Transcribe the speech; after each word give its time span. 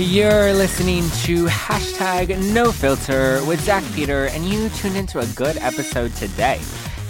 You're 0.00 0.54
listening 0.54 1.02
to 1.24 1.46
hashtag 1.46 2.54
no 2.54 2.70
filter 2.70 3.44
with 3.46 3.60
Zach 3.62 3.82
Peter, 3.94 4.26
and 4.26 4.44
you 4.44 4.68
tuned 4.68 4.96
into 4.96 5.18
a 5.18 5.26
good 5.34 5.56
episode 5.56 6.14
today. 6.14 6.60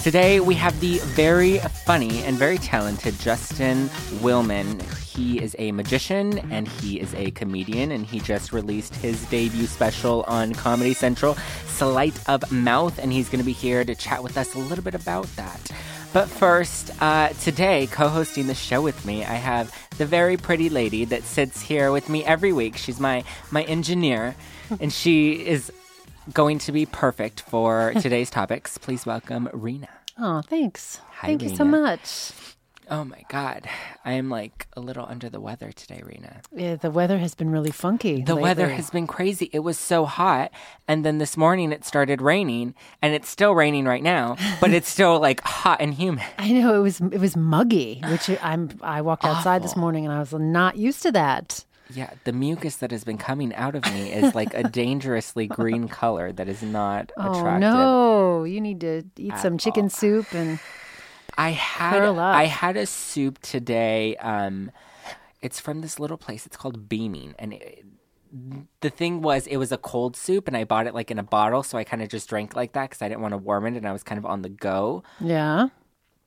Today 0.00 0.40
we 0.40 0.54
have 0.54 0.80
the 0.80 0.96
very 1.00 1.58
funny 1.58 2.22
and 2.22 2.38
very 2.38 2.56
talented 2.56 3.18
Justin 3.20 3.88
Willman. 4.22 4.80
He 5.04 5.38
is 5.38 5.54
a 5.58 5.70
magician 5.72 6.38
and 6.50 6.66
he 6.66 6.98
is 6.98 7.14
a 7.14 7.30
comedian, 7.32 7.92
and 7.92 8.06
he 8.06 8.20
just 8.20 8.54
released 8.54 8.96
his 8.96 9.22
debut 9.26 9.66
special 9.66 10.24
on 10.26 10.54
Comedy 10.54 10.94
Central, 10.94 11.34
Sleight 11.66 12.18
of 12.26 12.50
Mouth, 12.50 12.98
and 12.98 13.12
he's 13.12 13.28
going 13.28 13.40
to 13.40 13.44
be 13.44 13.52
here 13.52 13.84
to 13.84 13.94
chat 13.94 14.22
with 14.22 14.38
us 14.38 14.54
a 14.54 14.58
little 14.58 14.82
bit 14.82 14.94
about 14.94 15.26
that. 15.36 15.70
But 16.12 16.28
first, 16.28 16.90
uh, 17.02 17.28
today, 17.40 17.86
co 17.86 18.08
hosting 18.08 18.46
the 18.46 18.54
show 18.54 18.80
with 18.80 19.04
me, 19.04 19.24
I 19.24 19.34
have 19.34 19.72
the 19.98 20.06
very 20.06 20.36
pretty 20.36 20.70
lady 20.70 21.04
that 21.04 21.22
sits 21.22 21.60
here 21.60 21.92
with 21.92 22.08
me 22.08 22.24
every 22.24 22.52
week. 22.52 22.76
She's 22.76 22.98
my, 22.98 23.24
my 23.50 23.62
engineer, 23.64 24.34
and 24.80 24.92
she 24.92 25.46
is 25.46 25.70
going 26.32 26.58
to 26.60 26.72
be 26.72 26.86
perfect 26.86 27.42
for 27.42 27.92
today's 28.00 28.30
topics. 28.30 28.78
Please 28.78 29.04
welcome 29.04 29.48
Rena. 29.52 29.88
Oh, 30.18 30.40
thanks. 30.40 31.00
Hi, 31.18 31.28
Thank 31.28 31.42
you 31.42 31.54
so 31.54 31.64
much. 31.64 32.32
Oh 32.90 33.04
my 33.04 33.22
God. 33.28 33.68
I 34.04 34.12
am 34.12 34.30
like 34.30 34.66
a 34.74 34.80
little 34.80 35.04
under 35.06 35.28
the 35.28 35.40
weather 35.40 35.72
today, 35.72 36.02
Rena. 36.04 36.40
Yeah, 36.54 36.76
the 36.76 36.90
weather 36.90 37.18
has 37.18 37.34
been 37.34 37.50
really 37.50 37.70
funky. 37.70 38.22
The 38.22 38.34
weather 38.36 38.68
has 38.70 38.88
been 38.88 39.06
crazy. 39.06 39.50
It 39.52 39.58
was 39.58 39.78
so 39.78 40.06
hot. 40.06 40.50
And 40.86 41.04
then 41.04 41.18
this 41.18 41.36
morning 41.36 41.70
it 41.72 41.84
started 41.84 42.22
raining, 42.22 42.74
and 43.02 43.12
it's 43.14 43.28
still 43.28 43.54
raining 43.54 43.84
right 43.84 44.02
now, 44.02 44.36
but 44.60 44.70
it's 44.72 44.88
still 44.88 45.20
like 45.20 45.42
hot 45.42 45.80
and 45.82 45.92
humid. 45.92 46.24
I 46.38 46.50
know 46.52 46.74
it 46.74 46.82
was 46.82 47.00
it 47.00 47.20
was 47.20 47.36
muggy, 47.36 48.00
which 48.08 48.30
I'm. 48.42 48.70
I 48.80 49.02
walked 49.02 49.24
outside 49.24 49.62
this 49.62 49.76
morning 49.76 50.04
and 50.06 50.14
I 50.14 50.20
was 50.20 50.32
not 50.32 50.76
used 50.76 51.02
to 51.02 51.12
that. 51.12 51.64
Yeah, 51.90 52.10
the 52.24 52.32
mucus 52.32 52.76
that 52.76 52.90
has 52.90 53.02
been 53.04 53.16
coming 53.16 53.54
out 53.54 53.74
of 53.74 53.82
me 53.94 54.12
is 54.12 54.34
like 54.34 54.52
a 54.52 54.62
dangerously 54.62 55.46
green 55.46 55.88
color 56.00 56.32
that 56.32 56.46
is 56.48 56.62
not 56.62 57.12
Oh 57.16 57.30
attractive. 57.38 57.60
no! 57.60 58.44
You 58.44 58.60
need 58.60 58.80
to 58.82 59.04
eat 59.16 59.36
some 59.38 59.56
chicken 59.58 59.88
soup 59.88 60.34
and 60.34 60.58
I 61.38 61.50
had. 61.50 62.02
I 62.02 62.44
had 62.44 62.76
a 62.76 62.84
soup 62.84 63.38
today. 63.38 64.16
Um, 64.16 64.72
it's 65.40 65.60
from 65.60 65.80
this 65.80 66.00
little 66.00 66.18
place. 66.18 66.44
It's 66.44 66.56
called 66.56 66.88
Beaming, 66.88 67.36
and 67.38 67.54
it, 67.54 67.84
the 68.80 68.90
thing 68.90 69.22
was, 69.22 69.46
it 69.46 69.56
was 69.56 69.70
a 69.70 69.78
cold 69.78 70.16
soup, 70.16 70.48
and 70.48 70.56
I 70.56 70.64
bought 70.64 70.88
it 70.88 70.94
like 70.94 71.12
in 71.12 71.18
a 71.18 71.22
bottle, 71.22 71.62
so 71.62 71.78
I 71.78 71.84
kind 71.84 72.02
of 72.02 72.08
just 72.08 72.28
drank 72.28 72.56
like 72.56 72.72
that 72.72 72.90
because 72.90 73.02
I 73.02 73.08
didn't 73.08 73.22
want 73.22 73.32
to 73.32 73.38
warm 73.38 73.66
it, 73.66 73.76
and 73.76 73.86
I 73.86 73.92
was 73.92 74.02
kind 74.02 74.18
of 74.18 74.26
on 74.26 74.42
the 74.42 74.48
go, 74.48 75.04
yeah. 75.20 75.68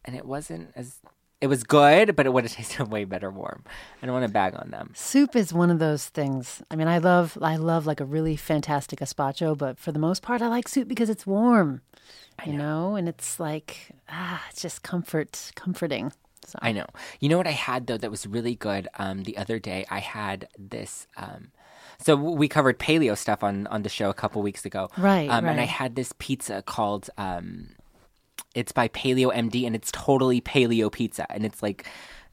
and 0.05 0.15
it 0.15 0.25
wasn't 0.25 0.71
as. 0.75 0.99
It 1.41 1.47
was 1.47 1.63
good, 1.63 2.15
but 2.15 2.27
it 2.27 2.33
would 2.33 2.43
have 2.43 2.53
tasted 2.55 2.85
way 2.85 3.03
better 3.03 3.31
warm. 3.31 3.63
I 4.01 4.05
don't 4.05 4.13
want 4.13 4.27
to 4.27 4.31
bag 4.31 4.53
on 4.55 4.69
them. 4.69 4.91
Soup 4.95 5.35
is 5.35 5.51
one 5.51 5.71
of 5.71 5.79
those 5.79 6.07
things. 6.07 6.61
I 6.69 6.75
mean, 6.75 6.87
I 6.87 6.99
love 6.99 7.37
I 7.41 7.57
love 7.57 7.85
like 7.85 7.99
a 7.99 8.05
really 8.05 8.37
fantastic 8.37 8.99
gazpacho, 8.99 9.57
but 9.57 9.77
for 9.77 9.91
the 9.91 9.99
most 9.99 10.21
part, 10.21 10.41
I 10.41 10.47
like 10.47 10.67
soup 10.67 10.87
because 10.87 11.09
it's 11.09 11.27
warm. 11.27 11.81
You 12.45 12.53
know, 12.53 12.95
and 12.95 13.07
it's 13.07 13.39
like 13.39 13.91
ah, 14.09 14.43
it's 14.49 14.61
just 14.61 14.81
comfort, 14.83 15.51
comforting. 15.55 16.11
So 16.45 16.57
I 16.61 16.71
know. 16.71 16.87
You 17.19 17.29
know 17.29 17.37
what 17.37 17.47
I 17.47 17.51
had 17.51 17.87
though 17.87 17.97
that 17.97 18.09
was 18.09 18.25
really 18.25 18.55
good 18.55 18.87
um, 18.97 19.23
the 19.23 19.37
other 19.37 19.59
day? 19.59 19.85
I 19.89 19.99
had 19.99 20.47
this. 20.57 21.07
Um, 21.17 21.51
so 21.99 22.15
we 22.15 22.47
covered 22.47 22.79
paleo 22.79 23.15
stuff 23.15 23.43
on 23.43 23.67
on 23.67 23.83
the 23.83 23.89
show 23.89 24.09
a 24.09 24.13
couple 24.13 24.41
weeks 24.41 24.65
ago, 24.65 24.89
Right, 24.97 25.29
Um, 25.29 25.45
And 25.45 25.61
I 25.61 25.65
had 25.65 25.95
this 25.95 26.13
pizza 26.17 26.63
called. 26.63 27.09
Um, 27.17 27.75
it's 28.53 28.71
by 28.73 28.87
Paleo 28.89 29.33
MD, 29.33 29.65
and 29.65 29.75
it's 29.75 29.91
totally 29.91 30.41
paleo 30.41 30.91
pizza, 30.91 31.25
and 31.31 31.45
it's 31.45 31.61
like 31.63 31.85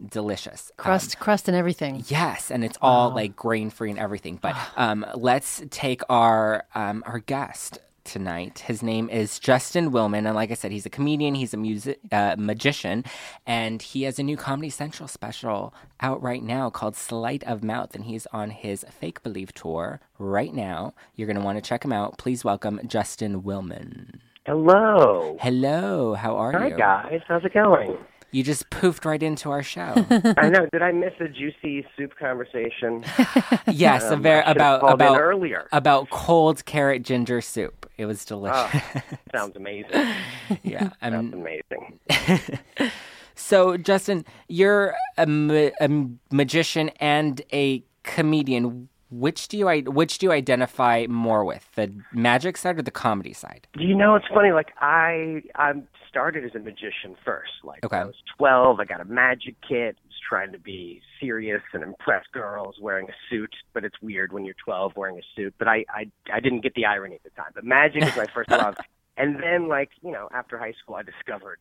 delicious. 0.05 0.73
Um, 0.79 0.85
crust, 0.85 1.19
crust, 1.21 1.49
and 1.49 1.57
everything. 1.57 2.03
Yes, 2.09 2.51
and 2.51 2.65
it's 2.65 2.79
all 2.81 3.11
like 3.11 3.37
grain 3.37 3.71
free 3.71 3.91
and 3.91 3.99
everything. 3.99 4.37
But 4.41 4.57
um, 4.77 5.05
let's 5.15 5.63
take 5.71 6.03
our 6.09 6.65
um, 6.75 7.05
our 7.07 7.19
guest 7.21 7.79
tonight. 8.09 8.61
His 8.61 8.83
name 8.83 9.09
is 9.11 9.39
Justin 9.39 9.93
Willman, 9.93 10.27
and 10.27 10.35
like 10.35 10.51
I 10.51 10.55
said, 10.55 10.73
he's 10.73 10.87
a 10.87 10.91
comedian. 10.91 11.35
He's 11.37 11.55
a 11.55 11.57
music 11.57 12.01
uh, 12.11 12.35
magician, 12.39 13.05
and 13.47 13.81
he 13.81 14.03
has 14.03 14.19
a 14.19 14.23
new 14.23 14.37
Comedy 14.37 14.71
Central 14.71 15.07
special 15.09 15.73
out 16.01 16.21
right 16.23 16.43
now 16.43 16.71
called 16.71 16.97
Sleight 16.97 17.45
of 17.45 17.63
Mouth, 17.63 17.95
and 17.95 18.05
he's 18.05 18.27
on 18.33 18.51
his 18.51 18.85
Fake 18.91 19.23
Believe 19.23 19.53
tour 19.55 20.01
right 20.19 20.53
now. 20.55 20.95
You're 21.15 21.29
gonna 21.29 21.45
want 21.45 21.59
to 21.59 21.63
check 21.69 21.85
him 21.85 21.93
out. 21.93 22.19
Please 22.19 22.45
welcome 22.45 22.81
Justin 22.87 23.43
Willman. 23.43 24.21
Hello. 24.47 25.37
Hello, 25.41 26.15
how 26.15 26.37
are 26.37 26.53
Hi, 26.53 26.67
you? 26.69 26.73
Hi 26.75 26.79
guys. 26.79 27.21
How's 27.29 27.45
it 27.45 27.53
going? 27.55 27.97
You 28.31 28.43
just 28.45 28.69
poofed 28.69 29.07
right 29.07 29.23
into 29.23 29.51
our 29.51 29.63
show. 29.63 29.95
I 30.37 30.51
know. 30.51 30.67
Did 30.71 30.83
I 30.83 30.93
miss 30.93 31.15
a 31.19 31.29
juicy 31.29 31.87
soup 31.97 32.13
conversation? 32.19 33.03
yes, 33.67 34.05
Um, 34.05 34.21
very 34.23 34.43
I 34.43 34.49
should've 34.49 34.57
about 34.57 34.93
about 34.93 35.19
earlier. 35.19 35.67
about 35.73 36.11
cold 36.11 36.63
carrot 36.67 37.03
ginger 37.05 37.41
soup. 37.41 37.78
It 37.99 38.07
was 38.07 38.25
ah, 38.25 38.29
delicious. 38.29 39.03
Oh, 39.13 39.17
sounds 39.37 39.57
amazing. 39.57 39.91
yeah, 40.63 40.91
Sounds 41.03 41.03
I'm, 41.03 41.33
amazing. 41.35 41.99
so 43.35 43.77
Justin, 43.77 44.25
you're 44.49 44.95
a, 45.17 45.27
ma- 45.27 45.71
a 45.81 46.07
magician 46.31 46.91
and 47.01 47.43
a 47.53 47.83
comedian. 48.05 48.89
Which 49.11 49.49
do 49.49 49.57
you 49.57 49.67
which 49.91 50.19
do 50.19 50.27
you 50.27 50.33
identify 50.33 51.07
more 51.09 51.43
with, 51.43 51.67
the 51.77 51.91
magic 52.13 52.59
side 52.59 52.79
or 52.79 52.83
the 52.83 52.91
comedy 52.91 53.33
side? 53.33 53.67
Do 53.73 53.85
you 53.85 53.97
know? 53.97 54.15
It's 54.17 54.27
funny. 54.33 54.53
Like 54.53 54.73
I, 54.83 55.43
I 55.55 55.73
started 56.09 56.45
as 56.45 56.55
a 56.55 56.59
magician 56.59 57.17
first. 57.25 57.53
Like 57.65 57.83
Okay. 57.85 57.97
when 57.97 58.03
I 58.03 58.07
was 58.07 58.23
twelve, 58.37 58.81
I 58.81 58.85
got 58.85 59.01
a 59.01 59.07
magic 59.07 59.57
kit. 59.67 59.97
Trying 60.27 60.53
to 60.53 60.59
be 60.59 61.01
serious 61.21 61.63
and 61.73 61.83
impress 61.83 62.25
girls 62.33 62.77
wearing 62.81 63.09
a 63.09 63.15
suit, 63.31 63.55
but 63.73 63.85
it's 63.85 64.01
weird 64.03 64.33
when 64.33 64.45
you're 64.45 64.55
twelve 64.63 64.97
wearing 64.97 65.19
a 65.19 65.23
suit. 65.37 65.55
But 65.59 65.69
I, 65.69 65.85
I, 65.89 66.11
I 66.33 66.41
didn't 66.41 66.61
get 66.61 66.75
the 66.75 66.87
irony 66.87 67.17
at 67.17 67.23
the 67.25 67.31
time. 67.31 67.53
But 67.55 67.65
magic 67.65 68.03
was 68.05 68.17
my 68.17 68.27
first 68.27 68.51
love. 68.65 68.77
And 69.17 69.43
then, 69.43 69.69
like 69.69 69.91
you 70.03 70.13
know, 70.13 70.29
after 70.33 70.59
high 70.59 70.75
school, 70.83 70.97
I 70.97 71.03
discovered 71.03 71.59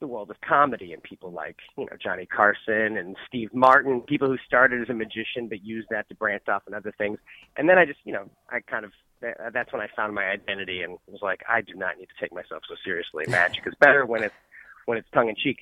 the 0.00 0.06
world 0.06 0.30
of 0.30 0.40
comedy 0.40 0.92
and 0.94 1.02
people 1.02 1.30
like 1.30 1.56
you 1.76 1.84
know 1.84 1.96
Johnny 2.02 2.26
Carson 2.26 2.96
and 2.96 3.16
Steve 3.28 3.50
Martin, 3.54 4.00
people 4.00 4.28
who 4.28 4.38
started 4.46 4.82
as 4.82 4.88
a 4.88 4.94
magician 4.94 5.46
but 5.48 5.62
used 5.62 5.88
that 5.90 6.08
to 6.08 6.14
branch 6.14 6.44
off 6.48 6.62
and 6.66 6.74
other 6.74 6.92
things. 6.96 7.18
And 7.56 7.68
then 7.68 7.78
I 7.78 7.84
just 7.84 7.98
you 8.04 8.12
know 8.12 8.28
I 8.50 8.60
kind 8.60 8.84
of 8.84 8.92
that- 9.20 9.52
that's 9.52 9.72
when 9.72 9.82
I 9.82 9.88
found 9.94 10.14
my 10.14 10.24
identity 10.24 10.82
and 10.82 10.98
was 11.06 11.20
like 11.22 11.42
I 11.48 11.60
do 11.60 11.74
not 11.74 11.98
need 11.98 12.06
to 12.06 12.14
take 12.20 12.32
myself 12.32 12.62
so 12.68 12.74
seriously. 12.84 13.24
Magic 13.28 13.66
is 13.66 13.74
better 13.78 14.06
when 14.06 14.22
it's 14.24 14.34
when 14.86 14.96
it's 14.98 15.08
tongue 15.12 15.28
in 15.28 15.36
cheek. 15.36 15.58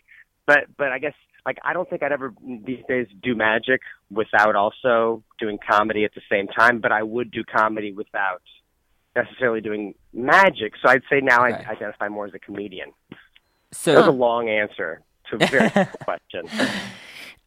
But 0.46 0.66
but 0.76 0.92
I 0.92 0.98
guess 0.98 1.14
like 1.48 1.58
I 1.64 1.72
don't 1.72 1.88
think 1.88 2.02
I'd 2.02 2.12
ever 2.12 2.34
these 2.70 2.84
days 2.92 3.06
do 3.22 3.34
magic 3.34 3.80
without 4.10 4.54
also 4.54 5.22
doing 5.38 5.58
comedy 5.72 6.04
at 6.04 6.12
the 6.14 6.20
same 6.30 6.46
time. 6.60 6.80
But 6.84 6.92
I 6.92 7.02
would 7.02 7.30
do 7.30 7.42
comedy 7.44 7.90
without 7.92 8.42
necessarily 9.16 9.62
doing 9.62 9.94
magic. 10.12 10.74
So 10.82 10.90
I'd 10.92 11.02
say 11.10 11.20
now 11.22 11.40
Okay. 11.46 11.64
I 11.66 11.72
identify 11.72 12.08
more 12.08 12.26
as 12.26 12.34
a 12.34 12.38
comedian. 12.38 12.90
So 13.72 13.92
That 13.94 14.00
was 14.00 14.08
a 14.08 14.10
long 14.28 14.48
answer 14.62 15.00
to 15.30 15.36
a 15.36 15.46
very 15.46 15.70
simple 15.70 15.98
question. 16.04 16.42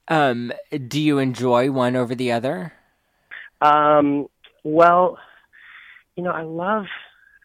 um, 0.07 0.51
do 0.87 0.99
you 0.99 1.19
enjoy 1.19 1.71
one 1.71 1.95
over 1.95 2.15
the 2.15 2.31
other? 2.31 2.73
Um, 3.61 4.27
well, 4.63 5.19
you 6.15 6.23
know, 6.23 6.31
I 6.31 6.41
love 6.41 6.85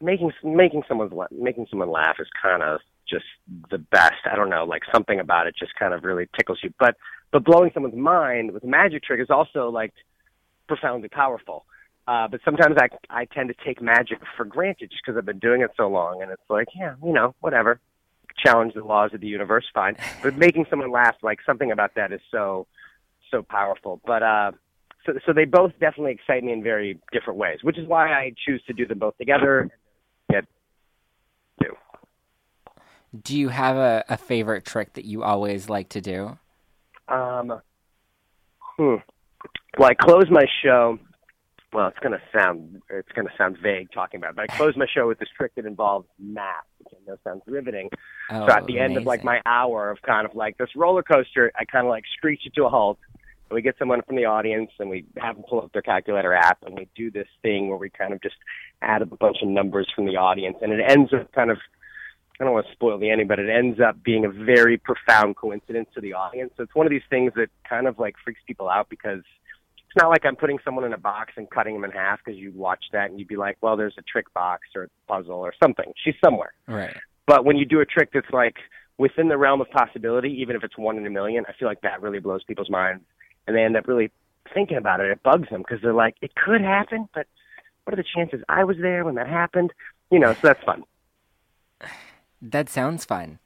making 0.00 0.32
making 0.42 0.82
someone 0.88 1.10
making 1.30 1.66
someone 1.70 1.90
laugh 1.90 2.16
is 2.18 2.28
kind 2.40 2.62
of 2.62 2.80
just 3.08 3.24
the 3.70 3.78
best. 3.78 4.26
I 4.30 4.36
don't 4.36 4.50
know, 4.50 4.64
like 4.64 4.82
something 4.92 5.20
about 5.20 5.46
it 5.46 5.54
just 5.58 5.74
kind 5.78 5.94
of 5.94 6.04
really 6.04 6.28
tickles 6.36 6.58
you. 6.62 6.72
But 6.78 6.96
but 7.32 7.44
blowing 7.44 7.70
someone's 7.74 7.96
mind 7.96 8.52
with 8.52 8.64
a 8.64 8.66
magic 8.66 9.02
trick 9.02 9.20
is 9.20 9.30
also 9.30 9.68
like 9.68 9.92
profoundly 10.68 11.08
powerful. 11.08 11.64
Uh, 12.08 12.28
but 12.28 12.40
sometimes 12.44 12.76
I 12.78 12.88
I 13.10 13.24
tend 13.26 13.48
to 13.48 13.54
take 13.64 13.82
magic 13.82 14.18
for 14.36 14.44
granted 14.44 14.90
just 14.90 15.02
because 15.04 15.18
I've 15.18 15.26
been 15.26 15.38
doing 15.38 15.62
it 15.62 15.70
so 15.76 15.88
long, 15.88 16.22
and 16.22 16.30
it's 16.30 16.48
like, 16.48 16.68
yeah, 16.74 16.94
you 17.04 17.12
know, 17.12 17.34
whatever. 17.40 17.80
Challenge 18.44 18.74
the 18.74 18.84
laws 18.84 19.14
of 19.14 19.20
the 19.20 19.26
universe, 19.26 19.64
fine. 19.72 19.96
But 20.22 20.36
making 20.36 20.66
someone 20.68 20.90
laugh, 20.92 21.16
like 21.22 21.38
something 21.46 21.72
about 21.72 21.94
that 21.94 22.12
is 22.12 22.20
so 22.30 22.66
so 23.30 23.42
powerful. 23.42 24.00
But 24.04 24.22
uh, 24.22 24.52
so 25.04 25.14
so 25.24 25.32
they 25.32 25.46
both 25.46 25.72
definitely 25.80 26.12
excite 26.12 26.44
me 26.44 26.52
in 26.52 26.62
very 26.62 27.00
different 27.12 27.38
ways, 27.38 27.58
which 27.62 27.78
is 27.78 27.88
why 27.88 28.12
I 28.12 28.32
choose 28.46 28.62
to 28.66 28.72
do 28.72 28.86
them 28.86 28.98
both 28.98 29.16
together. 29.16 29.70
Get 30.30 30.44
do. 31.60 31.74
Do 33.22 33.38
you 33.38 33.48
have 33.48 33.76
a, 33.76 34.04
a 34.08 34.16
favorite 34.16 34.64
trick 34.64 34.94
that 34.94 35.04
you 35.04 35.22
always 35.22 35.68
like 35.68 35.90
to 35.90 36.00
do? 36.00 36.38
Um, 37.08 37.60
hmm. 38.76 38.96
Well, 39.78 39.90
I 39.90 39.94
close 39.94 40.30
my 40.30 40.44
show. 40.62 40.98
Well, 41.72 41.88
it's 41.88 41.98
gonna 41.98 42.22
sound 42.32 42.80
it's 42.88 43.10
gonna 43.12 43.32
sound 43.36 43.58
vague 43.62 43.90
talking 43.92 44.18
about, 44.18 44.30
it, 44.30 44.36
but 44.36 44.50
I 44.50 44.56
close 44.56 44.76
my 44.76 44.86
show 44.92 45.08
with 45.08 45.18
this 45.18 45.28
trick 45.36 45.54
that 45.56 45.66
involves 45.66 46.06
math, 46.18 46.64
which 46.78 46.88
I 46.94 47.10
know 47.10 47.16
sounds 47.22 47.42
riveting. 47.46 47.90
Oh, 48.30 48.46
so 48.46 48.52
at 48.54 48.66
the 48.66 48.78
end 48.78 48.96
of 48.96 49.04
like 49.04 49.24
my 49.24 49.42
hour 49.44 49.90
of 49.90 50.00
kind 50.02 50.26
of 50.26 50.34
like 50.34 50.56
this 50.58 50.70
roller 50.74 51.02
coaster, 51.02 51.52
I 51.58 51.64
kind 51.64 51.86
of 51.86 51.90
like 51.90 52.04
screech 52.16 52.46
it 52.46 52.54
to 52.54 52.64
a 52.64 52.68
halt. 52.68 52.98
And 53.50 53.54
we 53.54 53.62
get 53.62 53.76
someone 53.78 54.00
from 54.02 54.16
the 54.16 54.24
audience 54.24 54.70
and 54.78 54.88
we 54.88 55.04
have 55.18 55.36
them 55.36 55.44
pull 55.48 55.60
up 55.60 55.72
their 55.72 55.82
calculator 55.82 56.32
app 56.32 56.58
and 56.64 56.76
we 56.76 56.88
do 56.96 57.10
this 57.10 57.28
thing 57.42 57.68
where 57.68 57.78
we 57.78 57.90
kind 57.90 58.12
of 58.12 58.20
just 58.22 58.36
add 58.82 59.02
up 59.02 59.12
a 59.12 59.16
bunch 59.16 59.38
of 59.42 59.48
numbers 59.48 59.88
from 59.94 60.06
the 60.06 60.16
audience 60.16 60.56
and 60.62 60.72
it 60.72 60.80
ends 60.84 61.12
up 61.12 61.30
kind 61.32 61.50
of 61.50 61.58
I 62.38 62.44
don't 62.44 62.52
want 62.52 62.66
to 62.66 62.72
spoil 62.72 62.98
the 62.98 63.10
ending, 63.10 63.28
but 63.28 63.38
it 63.38 63.48
ends 63.48 63.80
up 63.80 64.02
being 64.02 64.24
a 64.24 64.28
very 64.28 64.76
profound 64.76 65.36
coincidence 65.36 65.88
to 65.94 66.00
the 66.00 66.12
audience. 66.12 66.52
So 66.56 66.62
it's 66.62 66.74
one 66.74 66.86
of 66.86 66.90
these 66.90 67.02
things 67.08 67.32
that 67.36 67.48
kind 67.68 67.86
of 67.86 67.98
like 67.98 68.16
freaks 68.22 68.40
people 68.46 68.68
out 68.68 68.88
because 68.90 69.20
it's 69.20 69.96
not 69.96 70.10
like 70.10 70.26
I'm 70.26 70.36
putting 70.36 70.58
someone 70.64 70.84
in 70.84 70.92
a 70.92 70.98
box 70.98 71.32
and 71.36 71.48
cutting 71.48 71.74
them 71.74 71.84
in 71.84 71.92
half 71.92 72.20
because 72.22 72.38
you'd 72.38 72.54
watch 72.54 72.84
that 72.92 73.08
and 73.10 73.18
you'd 73.18 73.28
be 73.28 73.36
like, 73.36 73.56
well, 73.62 73.76
there's 73.76 73.94
a 73.98 74.02
trick 74.02 74.32
box 74.34 74.68
or 74.74 74.84
a 74.84 74.88
puzzle 75.08 75.36
or 75.36 75.54
something. 75.62 75.92
She's 76.04 76.14
somewhere. 76.22 76.52
Right. 76.68 76.94
But 77.26 77.46
when 77.46 77.56
you 77.56 77.64
do 77.64 77.80
a 77.80 77.86
trick 77.86 78.10
that's 78.12 78.30
like 78.30 78.56
within 78.98 79.28
the 79.28 79.38
realm 79.38 79.60
of 79.62 79.70
possibility, 79.70 80.30
even 80.42 80.56
if 80.56 80.64
it's 80.64 80.76
one 80.76 80.98
in 80.98 81.06
a 81.06 81.10
million, 81.10 81.44
I 81.48 81.52
feel 81.58 81.68
like 81.68 81.80
that 81.80 82.02
really 82.02 82.18
blows 82.18 82.44
people's 82.44 82.70
minds, 82.70 83.04
and 83.46 83.56
they 83.56 83.62
end 83.62 83.76
up 83.76 83.88
really 83.88 84.10
thinking 84.52 84.76
about 84.76 85.00
it. 85.00 85.10
It 85.10 85.22
bugs 85.22 85.48
them 85.50 85.62
because 85.62 85.80
they're 85.82 85.92
like, 85.92 86.16
it 86.20 86.34
could 86.34 86.60
happen, 86.60 87.08
but 87.14 87.26
what 87.84 87.94
are 87.94 87.96
the 87.96 88.08
chances 88.14 88.42
I 88.48 88.64
was 88.64 88.76
there 88.80 89.04
when 89.04 89.14
that 89.14 89.28
happened? 89.28 89.72
You 90.10 90.18
know, 90.18 90.34
so 90.34 90.40
that's 90.42 90.62
fun. 90.64 90.84
That 92.42 92.68
sounds 92.68 93.04
fun. 93.04 93.38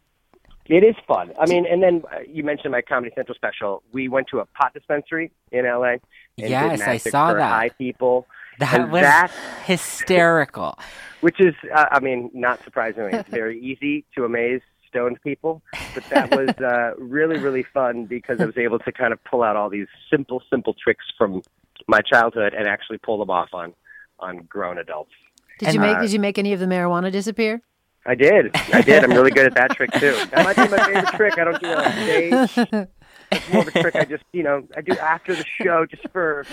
It 0.67 0.85
is 0.85 0.95
fun. 1.09 1.33
I 1.41 1.47
mean, 1.47 1.67
and 1.67 1.83
then 1.83 2.03
uh, 2.13 2.19
you 2.29 2.45
mentioned 2.45 2.71
my 2.73 2.81
Comedy 2.83 3.13
Central 3.15 3.35
special. 3.35 3.83
We 3.93 4.09
went 4.09 4.29
to 4.29 4.39
a 4.39 4.47
pot 4.47 4.73
dispensary 4.73 5.33
in 5.51 5.65
LA. 5.65 5.83
And 5.93 6.01
Yes, 6.37 6.79
did 6.79 6.89
I 6.89 6.97
saw 6.99 7.31
for 7.31 7.39
that. 7.39 7.51
High 7.51 7.69
people, 7.71 8.27
That 8.61 8.75
And 8.81 8.93
was 8.93 9.03
that- 9.03 9.33
hysterical. 9.65 10.79
which 11.23 11.41
is, 11.41 11.55
uh, 11.75 11.87
I 11.91 12.01
mean, 12.01 12.31
not 12.33 12.63
surprisingly, 12.63 13.13
it's 13.13 13.29
very 13.29 13.61
easy 13.61 14.05
to 14.15 14.25
amaze 14.25 14.61
stoned 14.89 15.21
people. 15.23 15.61
But 15.95 16.05
that 16.11 16.31
was 16.37 16.51
uh, 16.51 16.95
really, 16.99 17.39
really 17.39 17.63
fun 17.65 18.05
because 18.07 18.41
I 18.41 18.45
was 18.45 18.57
able 18.57 18.79
to 18.81 18.93
kind 18.93 19.13
of 19.13 19.23
pull 19.25 19.43
out 19.43 19.57
all 19.57 19.71
these 19.71 19.89
simple, 20.11 20.41
simple 20.51 20.75
tricks 20.75 21.05
from 21.19 21.43
my 21.89 22.01
childhood 22.01 22.55
and 22.55 22.69
actually 22.69 22.99
pull 22.99 23.19
them 23.19 23.31
off 23.31 23.49
on 23.53 23.75
on 24.21 24.37
grown 24.49 24.77
adults. 24.79 25.13
Did 25.59 25.73
you 25.75 25.81
make 25.81 25.97
uh, 25.97 26.01
Did 26.03 26.13
you 26.13 26.21
make 26.21 26.39
any 26.39 26.53
of 26.53 26.61
the 26.61 26.67
marijuana 26.67 27.11
disappear? 27.11 27.63
I 28.06 28.14
did. 28.14 28.50
I 28.73 28.81
did. 28.82 29.05
I'm 29.05 29.11
really 29.12 29.31
good 29.31 29.47
at 29.47 29.55
that 29.55 29.76
trick 29.76 29.91
too. 29.93 30.12
That 30.31 30.44
might 30.44 30.56
be 30.56 30.69
my 30.75 30.85
favorite 30.85 31.06
trick. 31.14 31.38
I 31.38 31.44
don't 31.44 31.61
do 31.61 31.69
it 31.69 31.79
on 31.79 31.93
stage. 31.93 32.88
It's 33.32 33.52
more 33.52 33.62
of 33.62 33.69
a 33.69 33.70
trick 33.82 33.94
I 33.94 34.05
just, 34.05 34.25
you 34.32 34.43
know, 34.43 34.64
I 34.76 34.81
do 34.81 34.93
after 34.97 35.35
the 35.35 35.44
show 35.62 35.87
just 35.87 36.08
for, 36.08 36.44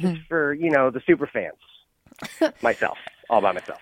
just 0.00 0.20
for, 0.28 0.54
you 0.54 0.70
know, 0.70 0.90
the 0.90 1.00
super 1.06 1.26
fans. 1.28 2.54
Myself, 2.62 2.98
all 3.30 3.40
by 3.40 3.52
myself. 3.52 3.80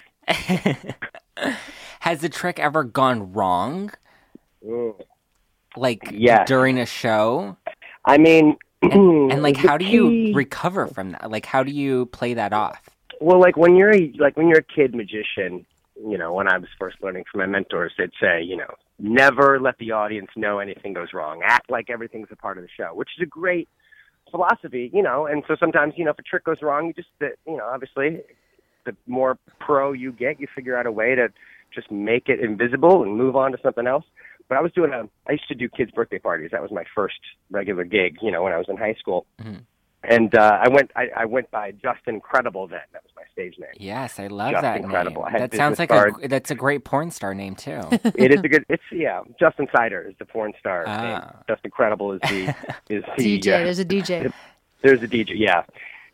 Has 2.01 2.21
the 2.21 2.29
trick 2.29 2.59
ever 2.59 2.85
gone 2.85 3.33
wrong? 3.33 3.91
Ooh. 4.65 4.97
Like 5.77 6.03
Yes. 6.13 6.47
during 6.49 6.79
a 6.79 6.87
show? 6.87 7.57
I 8.05 8.19
mean, 8.19 8.57
And 8.83 9.43
like 9.43 9.57
how 9.69 9.79
do 9.79 9.85
you 9.85 10.35
recover 10.35 10.87
from 10.89 11.13
that? 11.13 11.31
Like 11.31 11.47
how 11.47 11.63
do 11.63 11.71
you 11.71 12.07
play 12.07 12.35
that 12.35 12.53
off? 12.53 12.83
Well, 13.21 13.41
like 13.41 13.57
when 13.57 13.77
you're 13.77 13.95
a, 13.95 14.13
like 14.19 14.37
when 14.37 14.49
you're 14.49 14.59
a 14.59 14.63
kid 14.75 14.95
magician, 14.95 15.65
you 16.07 16.19
know, 16.19 16.33
when 16.33 16.49
I 16.49 16.59
was 16.59 16.69
first 16.79 16.97
learning 17.03 17.25
from 17.31 17.41
my 17.41 17.47
mentors, 17.47 17.93
they'd 17.97 18.11
say, 18.21 18.43
you 18.43 18.57
know, 18.57 18.75
never 18.99 19.61
let 19.61 19.79
the 19.79 19.93
audience 19.93 20.29
know 20.37 20.59
anything 20.59 20.93
goes 20.93 21.09
wrong. 21.13 21.43
Act 21.45 21.71
like 21.71 21.91
everything's 21.91 22.29
a 22.31 22.37
part 22.37 22.59
of 22.59 22.65
the 22.65 22.71
show, 22.77 22.91
which 22.95 23.11
is 23.17 23.23
a 23.23 23.27
great 23.27 23.69
philosophy, 24.31 24.91
you 24.93 25.03
know. 25.03 25.27
And 25.27 25.43
so 25.47 25.57
sometimes, 25.59 25.95
you 25.97 26.05
know, 26.05 26.11
if 26.11 26.19
a 26.19 26.23
trick 26.23 26.45
goes 26.45 26.63
wrong, 26.63 26.87
you 26.87 26.93
just, 26.93 27.09
you 27.21 27.57
know, 27.57 27.65
obviously, 27.65 28.23
the 28.85 28.97
more 29.07 29.39
pro 29.61 29.93
you 29.93 30.13
get, 30.13 30.41
you 30.41 30.47
figure 30.55 30.77
out 30.77 30.87
a 30.87 30.93
way 30.93 31.15
to 31.15 31.29
just 31.73 31.91
make 31.91 32.29
it 32.29 32.41
invisible 32.41 33.03
and 33.03 33.17
move 33.17 33.37
on 33.37 33.53
to 33.53 33.59
something 33.63 33.87
else. 33.87 34.05
But 34.49 34.59
I 34.59 34.61
was 34.61 34.73
doing 34.73 34.93
a, 34.93 35.09
I 35.29 35.33
used 35.33 35.49
to 35.49 35.55
do 35.55 35.69
kids' 35.69 35.93
birthday 35.93 36.19
parties. 36.19 36.51
That 36.53 36.63
was 36.63 36.71
my 36.71 36.85
first 36.95 37.19
regular 37.51 37.85
gig, 37.85 38.19
you 38.21 38.31
know, 38.31 38.43
when 38.43 38.53
I 38.53 38.59
was 38.59 38.67
in 38.69 38.77
high 38.77 38.95
school. 38.95 39.25
Mhm. 39.41 39.63
And 40.05 40.35
uh, 40.35 40.59
I 40.61 40.69
went, 40.69 40.91
I, 40.97 41.09
I 41.17 41.25
went 41.27 41.51
by 41.53 41.73
Justin 41.73 42.21
Credible 42.21 42.67
then. 42.67 42.81
That 42.93 43.03
was 43.05 43.13
my 43.15 43.23
stage 43.33 43.57
name. 43.59 43.71
Yes, 43.77 44.19
I 44.19 44.27
love 44.27 44.51
Just 44.51 44.63
that 44.63 44.79
incredible. 44.81 45.23
Name. 45.23 45.33
had 45.33 45.43
That 45.43 45.57
sounds 45.57 45.79
like 45.79 45.91
cards. 45.91 46.17
a 46.23 46.29
that's 46.29 46.51
a 46.51 46.57
great 46.57 46.85
porn 46.85 47.11
star 47.13 47.35
name 47.35 47.55
too. 47.55 47.81
it 47.91 48.33
is 48.33 48.41
a 48.43 48.49
good. 48.49 48.65
It's 48.69 48.83
yeah. 48.91 49.21
Justin 49.39 49.69
Sider 49.75 50.03
is 50.09 50.15
the 50.19 50.25
porn 50.25 50.53
star. 50.59 50.85
Ah. 50.87 51.03
name. 51.03 51.21
Justin 51.49 51.71
Credible 51.71 52.13
is 52.13 52.21
the 52.23 52.49
is 52.89 53.05
the 53.17 53.39
DJ. 53.41 53.55
uh, 53.55 53.65
There's 53.65 53.79
a 53.79 53.85
DJ. 53.85 54.33
there's 54.83 55.03
a 55.03 55.09
DJ. 55.09 55.33
Yeah. 55.37 55.63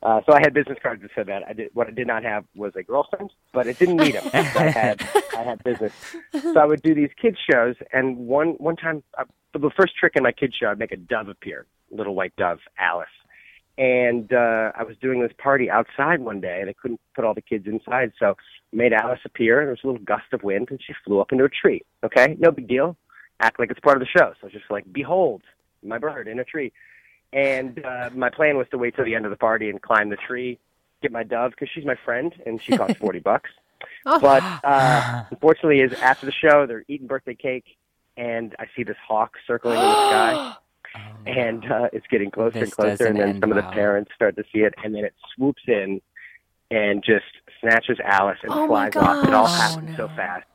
Uh, 0.01 0.21
so 0.27 0.33
I 0.33 0.39
had 0.41 0.55
business 0.55 0.79
cards 0.83 1.03
that 1.03 1.11
said 1.15 1.27
that. 1.27 1.43
I 1.49 1.55
did. 1.55 1.71
What 1.73 1.89
I 1.89 1.91
did 1.91 2.07
not 2.07 2.23
have 2.23 2.45
was 2.55 2.73
a 2.77 2.83
girlfriend, 2.85 3.31
but 3.53 3.67
it 3.67 3.79
didn't 3.81 3.97
need 3.97 4.15
them. 4.15 4.29
I 4.35 4.71
had 4.71 5.09
I 5.37 5.43
had 5.43 5.65
business. 5.65 5.93
So 6.33 6.57
I 6.61 6.67
would 6.67 6.83
do 6.83 6.95
these 6.95 7.11
kids 7.21 7.37
shows, 7.51 7.75
and 7.93 8.17
one 8.19 8.51
one 8.59 8.77
time, 8.77 9.03
uh, 9.19 9.25
the 9.55 9.71
first 9.77 9.97
trick 9.97 10.13
in 10.15 10.23
my 10.23 10.31
kids 10.31 10.55
show, 10.61 10.69
I'd 10.71 10.79
make 10.79 10.93
a 10.93 10.97
dove 10.97 11.29
appear, 11.29 11.67
little 11.91 12.15
white 12.15 12.37
dove, 12.37 12.59
Alice. 12.79 13.09
And 13.79 14.33
uh, 14.33 14.73
I 14.75 14.83
was 14.83 14.97
doing 15.01 15.23
this 15.23 15.33
party 15.39 15.71
outside 15.71 16.21
one 16.21 16.41
day, 16.41 16.59
and 16.61 16.69
I 16.69 16.73
couldn't 16.73 17.01
put 17.15 17.25
all 17.25 17.33
the 17.33 17.41
kids 17.41 17.69
inside, 17.69 18.13
so 18.19 18.31
I 18.73 18.77
made 18.77 18.93
Alice 18.93 19.21
appear. 19.25 19.61
And 19.61 19.69
there 19.69 19.73
was 19.73 19.81
a 19.85 19.87
little 19.87 20.05
gust 20.05 20.33
of 20.33 20.43
wind, 20.43 20.69
and 20.71 20.81
she 20.85 20.93
flew 21.05 21.21
up 21.21 21.31
into 21.31 21.45
a 21.45 21.49
tree. 21.49 21.83
Okay, 22.03 22.37
no 22.41 22.51
big 22.51 22.67
deal. 22.67 22.97
Act 23.39 23.61
like 23.61 23.71
it's 23.71 23.79
part 23.79 23.97
of 23.97 24.01
the 24.01 24.19
show. 24.19 24.35
So 24.41 24.49
just 24.49 24.65
like, 24.69 24.93
behold, 24.93 25.43
my 25.85 25.97
bird 25.97 26.27
in 26.27 26.41
a 26.41 26.45
tree. 26.45 26.73
And 27.33 27.85
uh, 27.85 28.11
my 28.13 28.31
plan 28.31 28.57
was 28.57 28.67
to 28.73 28.79
wait 28.79 28.97
till 28.97 29.05
the 29.05 29.15
end 29.15 29.27
of 29.27 29.31
the 29.31 29.37
party 29.37 29.71
and 29.71 29.81
climb 29.81 30.09
the 30.09 30.17
tree, 30.17 30.59
get 31.01 31.13
my 31.13 31.23
dove 31.23 31.53
because 31.53 31.69
she's 31.73 31.85
my 31.85 31.97
friend 32.05 32.35
and 32.47 32.61
she 32.61 32.77
costs 32.77 32.99
forty 33.01 33.21
bucks. 33.21 33.51
Oh. 34.05 34.19
But 34.19 34.43
uh, 34.65 35.25
unfortunately, 35.31 35.81
is 35.83 35.93
after 36.01 36.27
the 36.27 36.33
show 36.33 36.67
they're 36.67 36.85
eating 36.89 37.07
birthday 37.07 37.35
cake, 37.35 37.77
and 38.17 38.57
I 38.59 38.67
see 38.75 38.83
this 38.83 38.97
hawk 39.07 39.35
circling 39.47 39.79
in 39.79 39.85
the 39.85 40.09
sky, 40.09 40.55
and 41.27 41.65
uh, 41.71 41.89
it's 41.93 42.07
getting 42.11 42.31
closer 42.31 42.55
This 42.61 42.63
and 42.65 42.73
closer. 42.73 43.07
And 43.07 43.19
then 43.19 43.29
end 43.31 43.41
some 43.41 43.51
of 43.53 43.57
the 43.57 43.63
parents 43.71 44.11
start 44.15 44.37
to 44.37 44.45
see 44.53 44.61
it, 44.61 44.75
and 44.83 44.95
then 44.95 45.05
it 45.05 45.15
swoops 45.35 45.63
in 45.67 46.01
and 46.71 47.03
just 47.05 47.25
snatches 47.61 47.99
Alice 48.05 48.39
and 48.43 48.53
Oh, 48.53 48.67
flies 48.67 48.95
off. 48.97 49.27
It 49.27 49.35
all 49.35 49.47
happened 49.47 49.91
Oh, 49.93 49.97
so 49.97 50.07
no. 50.07 50.13
fast. 50.17 50.47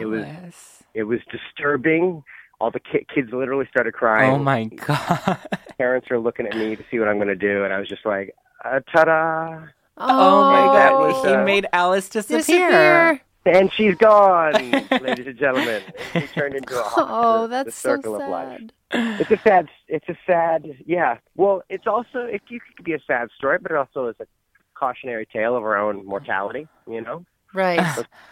It 0.00 0.06
was- 0.06 0.82
It 0.94 1.04
was 1.04 1.20
disturbing. 1.30 2.22
All 2.60 2.70
the 2.70 2.80
ki- 2.80 3.06
kids 3.12 3.30
literally 3.32 3.66
started 3.68 3.94
crying 3.94 4.30
Oh 4.30 4.38
my 4.38 4.64
god. 4.66 5.38
parents 5.78 6.08
are 6.10 6.18
looking 6.20 6.46
at 6.46 6.56
me 6.56 6.76
to 6.76 6.84
see 6.90 6.98
what 7.00 7.08
I'm 7.08 7.16
going 7.16 7.28
to 7.28 7.34
do, 7.34 7.64
and 7.64 7.72
I 7.72 7.78
was 7.80 7.88
just 7.88 8.06
like, 8.06 8.34
uh, 8.64 8.80
ta-da! 8.92 9.66
Oh 9.96 10.50
my 10.50 10.60
god. 10.72 11.00
was, 11.00 11.24
he 11.24 11.30
uh, 11.34 11.44
made 11.44 11.66
Alice 11.72 12.08
disappear. 12.08 12.38
Disappear. 12.38 13.20
And 13.46 13.70
she's 13.74 13.94
gone, 13.96 14.54
ladies 15.02 15.26
and 15.26 15.36
gentlemen. 15.38 15.82
And 16.14 16.24
she 16.24 16.28
turned 16.34 16.54
into 16.54 16.78
a 16.78 16.82
hawk. 16.82 17.08
Oh, 17.10 17.42
the, 17.42 17.48
that's 17.48 17.66
the 17.66 17.72
so 17.72 17.88
circle 17.96 18.20
of 18.20 18.28
life. 18.28 18.60
Sad. 18.94 19.20
It's 19.20 19.30
a 19.30 19.38
sad. 19.42 19.68
It's 19.88 20.08
a 20.08 20.16
sad. 20.26 20.66
Yeah. 20.86 21.18
Well, 21.36 21.62
it's 21.68 21.86
also 21.86 22.20
it, 22.20 22.42
it 22.50 22.62
could 22.76 22.84
be 22.84 22.92
a 22.94 23.00
sad 23.06 23.28
story, 23.36 23.58
but 23.60 23.70
it 23.72 23.76
also 23.76 24.08
is 24.08 24.16
a 24.20 24.26
cautionary 24.74 25.26
tale 25.26 25.56
of 25.56 25.62
our 25.62 25.76
own 25.76 26.04
mortality. 26.06 26.66
You 26.88 27.00
know, 27.00 27.24
Right. 27.52 27.80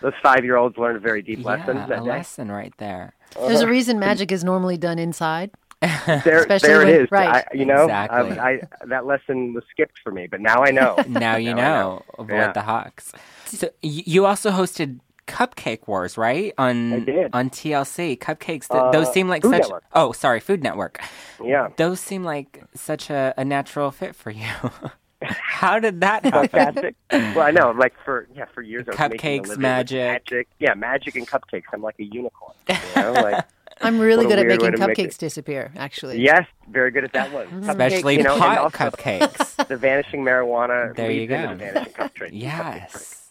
those 0.00 0.12
five-year-olds 0.22 0.76
learned 0.76 0.96
a 0.96 1.00
very 1.00 1.22
deep 1.22 1.40
Yeah, 1.40 1.46
lesson 1.46 1.76
a 1.78 1.86
day. 1.88 2.00
lesson 2.00 2.50
right 2.50 2.74
there. 2.78 3.14
There's 3.38 3.60
a 3.60 3.68
reason 3.68 3.98
magic 3.98 4.32
is 4.32 4.42
normally 4.44 4.76
done 4.76 4.98
inside. 4.98 5.50
There, 6.06 6.38
especially 6.38 6.68
there 6.68 6.82
it 6.82 6.84
when- 6.86 7.00
is. 7.04 7.10
right. 7.10 7.44
I, 7.50 7.54
you 7.56 7.64
know, 7.64 7.84
Exactly. 7.84 8.38
I, 8.38 8.50
I, 8.50 8.60
that 8.86 9.04
lesson 9.06 9.52
was 9.54 9.64
skipped 9.70 9.98
for 10.02 10.12
me, 10.12 10.26
but 10.28 10.40
now 10.40 10.62
I 10.62 10.70
know. 10.70 10.96
Now 11.08 11.36
you 11.36 11.54
Now 11.54 11.56
know. 11.56 11.80
know. 11.90 12.02
Avoid 12.18 12.34
Yeah. 12.36 12.52
the 12.52 12.62
hawks. 12.62 13.12
So 13.46 13.68
you 13.82 14.24
also 14.26 14.50
hosted 14.52 15.00
Cupcake 15.26 15.86
Wars, 15.86 16.18
right? 16.18 16.52
On 16.58 16.92
I 16.92 16.98
did. 17.00 17.30
on 17.32 17.50
TLC. 17.50 18.18
Cupcakes. 18.18 18.68
Th- 18.68 18.92
those 18.92 19.08
Uh, 19.08 19.12
seem 19.12 19.28
like 19.28 19.42
Food 19.42 19.52
such. 19.52 19.62
Network. 19.62 19.84
Oh, 19.92 20.12
sorry, 20.12 20.40
Food 20.40 20.62
Network. 20.62 21.00
Yeah. 21.42 21.68
Those 21.76 22.00
seem 22.00 22.24
like 22.24 22.62
such 22.74 23.08
a, 23.10 23.32
a 23.36 23.44
natural 23.44 23.90
fit 23.90 24.14
for 24.16 24.30
you. 24.30 24.46
How 25.22 25.78
did 25.78 26.00
that 26.00 26.24
happen? 26.24 26.48
Fantastic. 26.48 26.96
well, 27.12 27.42
I 27.42 27.52
know. 27.52 27.70
Like 27.70 27.94
for 28.04 28.26
yeah, 28.34 28.46
for 28.52 28.60
years 28.62 28.86
I 28.88 28.90
was 28.90 28.98
making 29.12 29.38
a 29.38 29.42
Cupcakes, 29.42 29.56
magic. 29.58 29.98
magic. 29.98 30.48
Yeah, 30.58 30.74
magic 30.74 31.14
and 31.14 31.28
cupcakes. 31.28 31.62
I'm 31.72 31.80
like 31.82 31.94
a 32.00 32.04
unicorn. 32.04 32.54
You 32.68 32.76
know, 32.96 33.12
like 33.12 33.44
I'm 33.80 34.00
really 34.00 34.26
good 34.26 34.40
at 34.40 34.46
making 34.46 34.72
to 34.72 34.78
make 34.86 34.96
cupcakes 34.96 35.16
disappear, 35.18 35.72
actually. 35.76 36.20
yes, 36.20 36.44
very 36.68 36.90
good 36.90 37.04
at 37.04 37.12
that 37.12 37.32
one. 37.32 37.46
Mm-hmm. 37.46 37.60
Cupcakes, 37.70 37.86
Especially 37.86 38.16
you 38.16 38.22
know, 38.24 38.32
and 38.32 38.40
pot 38.42 38.58
also 38.58 38.76
cupcakes. 38.76 39.66
The 39.68 39.76
vanishing 39.76 40.22
marijuana. 40.24 40.94
There 40.96 41.10
you 41.10 41.28
go. 41.28 41.48
The 41.50 41.54
vanishing 41.54 41.92
cup 41.92 42.14
trade. 42.14 42.32
yes. 42.32 43.21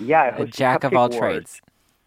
Yeah, 0.00 0.36
A 0.36 0.46
jack 0.46 0.84
of 0.84 0.94
all 0.94 1.08
trades. 1.08 1.60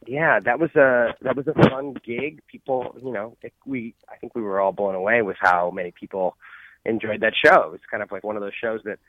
Yeah, 0.07 0.39
that 0.39 0.59
was 0.59 0.75
a 0.75 1.15
that 1.21 1.35
was 1.35 1.47
a 1.47 1.53
fun 1.53 1.95
gig. 2.05 2.41
People, 2.47 2.95
you 3.01 3.11
know, 3.11 3.37
it, 3.41 3.53
we 3.65 3.95
I 4.09 4.17
think 4.17 4.35
we 4.35 4.41
were 4.41 4.59
all 4.59 4.71
blown 4.71 4.95
away 4.95 5.21
with 5.21 5.37
how 5.39 5.71
many 5.71 5.91
people 5.91 6.37
enjoyed 6.85 7.21
that 7.21 7.33
show. 7.43 7.63
It 7.63 7.71
was 7.71 7.81
kind 7.89 8.03
of 8.03 8.11
like 8.11 8.23
one 8.23 8.35
of 8.35 8.41
those 8.41 8.53
shows 8.53 8.81
that 8.85 8.99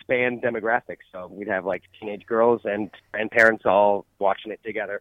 spanned 0.00 0.42
demographics. 0.42 1.04
So 1.10 1.28
we'd 1.28 1.48
have 1.48 1.64
like 1.64 1.82
teenage 1.98 2.26
girls 2.26 2.62
and 2.64 2.90
and 3.14 3.30
parents 3.30 3.64
all 3.64 4.04
watching 4.18 4.52
it 4.52 4.62
together. 4.62 5.00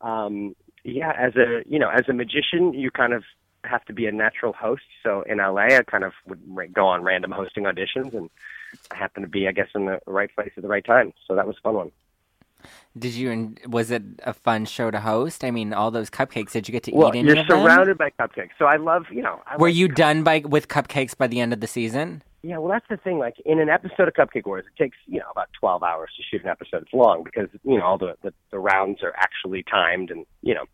Um, 0.00 0.56
yeah, 0.84 1.12
as 1.16 1.36
a 1.36 1.62
you 1.66 1.78
know, 1.78 1.90
as 1.90 2.08
a 2.08 2.12
magician, 2.12 2.74
you 2.74 2.90
kind 2.90 3.12
of 3.12 3.22
have 3.64 3.84
to 3.86 3.92
be 3.92 4.06
a 4.06 4.12
natural 4.12 4.52
host. 4.52 4.84
So 5.02 5.22
in 5.22 5.38
LA, 5.38 5.76
I 5.76 5.82
kind 5.82 6.04
of 6.04 6.12
would 6.26 6.72
go 6.72 6.86
on 6.86 7.02
random 7.02 7.30
hosting 7.30 7.64
auditions, 7.64 8.14
and 8.14 8.30
I 8.90 8.96
happened 8.96 9.24
to 9.24 9.30
be, 9.30 9.48
I 9.48 9.52
guess, 9.52 9.68
in 9.74 9.86
the 9.86 10.00
right 10.06 10.34
place 10.34 10.52
at 10.56 10.62
the 10.62 10.68
right 10.68 10.84
time. 10.84 11.12
So 11.26 11.34
that 11.34 11.46
was 11.46 11.56
a 11.58 11.60
fun 11.60 11.74
one. 11.74 11.92
Did 12.98 13.14
you? 13.14 13.54
Was 13.66 13.90
it 13.90 14.02
a 14.24 14.32
fun 14.32 14.64
show 14.64 14.90
to 14.90 15.00
host? 15.00 15.44
I 15.44 15.50
mean, 15.50 15.72
all 15.72 15.90
those 15.90 16.10
cupcakes. 16.10 16.52
Did 16.52 16.68
you 16.68 16.72
get 16.72 16.82
to 16.84 16.92
Well, 16.92 17.14
eat 17.14 17.18
any 17.18 17.34
you're 17.34 17.44
surrounded 17.46 17.98
by 17.98 18.10
cupcakes, 18.18 18.50
so 18.58 18.64
I 18.64 18.76
love 18.76 19.06
you 19.10 19.22
know. 19.22 19.40
I 19.46 19.56
Were 19.56 19.68
you 19.68 19.88
done 19.88 20.24
by 20.24 20.40
with 20.40 20.68
cupcakes 20.68 21.16
by 21.16 21.26
the 21.26 21.40
end 21.40 21.52
of 21.52 21.60
the 21.60 21.66
season? 21.66 22.22
Yeah, 22.42 22.58
well, 22.58 22.70
that's 22.70 22.86
the 22.88 22.96
thing. 22.96 23.18
Like 23.18 23.34
in 23.44 23.60
an 23.60 23.68
episode 23.68 24.08
of 24.08 24.14
Cupcake 24.14 24.46
Wars, 24.46 24.64
it 24.66 24.82
takes 24.82 24.96
you 25.06 25.18
know 25.18 25.30
about 25.30 25.48
twelve 25.58 25.82
hours 25.82 26.10
to 26.16 26.22
shoot 26.22 26.42
an 26.42 26.48
episode. 26.48 26.82
It's 26.82 26.92
long 26.92 27.24
because 27.24 27.48
you 27.64 27.78
know 27.78 27.84
all 27.84 27.98
the 27.98 28.16
the, 28.22 28.32
the 28.50 28.58
rounds 28.58 29.02
are 29.02 29.14
actually 29.16 29.64
timed 29.64 30.10
and 30.10 30.24
you 30.42 30.54
know 30.54 30.64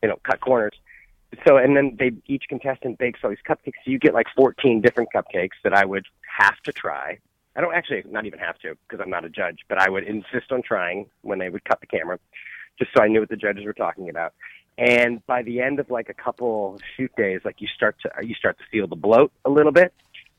they 0.00 0.08
don't 0.08 0.22
cut 0.22 0.40
corners. 0.40 0.74
So 1.46 1.56
and 1.56 1.76
then 1.76 1.96
they 1.98 2.12
each 2.26 2.44
contestant 2.48 2.98
bakes 2.98 3.20
all 3.22 3.30
these 3.30 3.38
cupcakes. 3.48 3.74
So 3.84 3.90
you 3.90 3.98
get 3.98 4.14
like 4.14 4.26
fourteen 4.36 4.80
different 4.80 5.10
cupcakes 5.14 5.58
that 5.64 5.74
I 5.74 5.84
would 5.84 6.06
have 6.38 6.58
to 6.64 6.72
try 6.72 7.18
I 7.58 7.60
don't 7.60 7.74
actually 7.74 8.04
not 8.08 8.24
even 8.24 8.38
have 8.38 8.56
to 8.60 8.76
because 8.88 9.02
I'm 9.02 9.10
not 9.10 9.24
a 9.24 9.28
judge, 9.28 9.58
but 9.68 9.78
I 9.78 9.90
would 9.90 10.04
insist 10.04 10.52
on 10.52 10.62
trying 10.62 11.06
when 11.22 11.40
they 11.40 11.48
would 11.48 11.64
cut 11.64 11.80
the 11.80 11.88
camera, 11.88 12.20
just 12.78 12.92
so 12.96 13.02
I 13.02 13.08
knew 13.08 13.18
what 13.18 13.30
the 13.30 13.36
judges 13.36 13.64
were 13.64 13.72
talking 13.72 14.08
about. 14.08 14.32
And 14.78 15.26
by 15.26 15.42
the 15.42 15.60
end 15.60 15.80
of 15.80 15.90
like 15.90 16.08
a 16.08 16.14
couple 16.14 16.78
shoot 16.96 17.10
days, 17.16 17.40
like 17.44 17.56
you 17.60 17.66
start 17.74 17.96
to 18.02 18.10
you 18.24 18.36
start 18.36 18.58
to 18.58 18.64
feel 18.70 18.86
the 18.86 18.94
bloat 18.94 19.32
a 19.44 19.50
little 19.50 19.72
bit, 19.72 19.92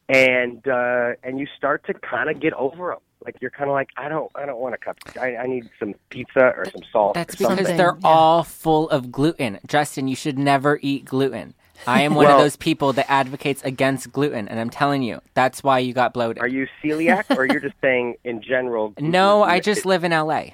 and 0.07 0.65
uh, 0.65 1.15
and 1.21 1.41
you 1.41 1.47
start 1.57 1.85
to 1.87 1.93
kind 1.93 2.29
of 2.29 2.39
get 2.39 2.53
over 2.53 2.91
them. 2.91 2.99
Like 3.25 3.35
you're 3.41 3.51
kind 3.51 3.69
of 3.69 3.73
like 3.73 3.89
I 3.97 4.07
don't 4.07 4.31
I 4.33 4.45
don't 4.45 4.59
want 4.61 4.75
a 4.75 4.77
cup. 4.77 4.97
I, 5.19 5.35
I 5.35 5.45
need 5.45 5.69
some 5.77 5.95
pizza 6.09 6.53
or 6.55 6.63
some 6.71 6.83
salt. 6.89 7.15
That's 7.15 7.35
or 7.35 7.37
because 7.37 7.57
something. 7.57 7.75
they're 7.75 7.97
yeah. 7.99 8.07
all 8.07 8.43
full 8.45 8.89
of 8.91 9.11
gluten. 9.11 9.59
Justin, 9.67 10.07
you 10.07 10.15
should 10.15 10.39
never 10.39 10.79
eat 10.81 11.03
gluten. 11.03 11.53
I 11.87 12.01
am 12.01 12.13
one 12.15 12.27
of 12.27 12.37
those 12.39 12.55
people 12.55 12.93
that 12.93 13.09
advocates 13.09 13.61
against 13.63 14.11
gluten, 14.11 14.47
and 14.47 14.59
I'm 14.59 14.69
telling 14.69 15.01
you, 15.03 15.21
that's 15.33 15.63
why 15.63 15.79
you 15.79 15.93
got 15.93 16.13
bloated. 16.13 16.41
Are 16.41 16.47
you 16.47 16.67
celiac, 16.83 17.35
or 17.35 17.45
you're 17.45 17.59
just 17.61 17.75
saying 17.81 18.15
in 18.23 18.41
general? 18.41 18.93
no, 18.99 19.43
I 19.43 19.59
just 19.59 19.85
live 19.85 20.03
in 20.03 20.11
LA. 20.11 20.49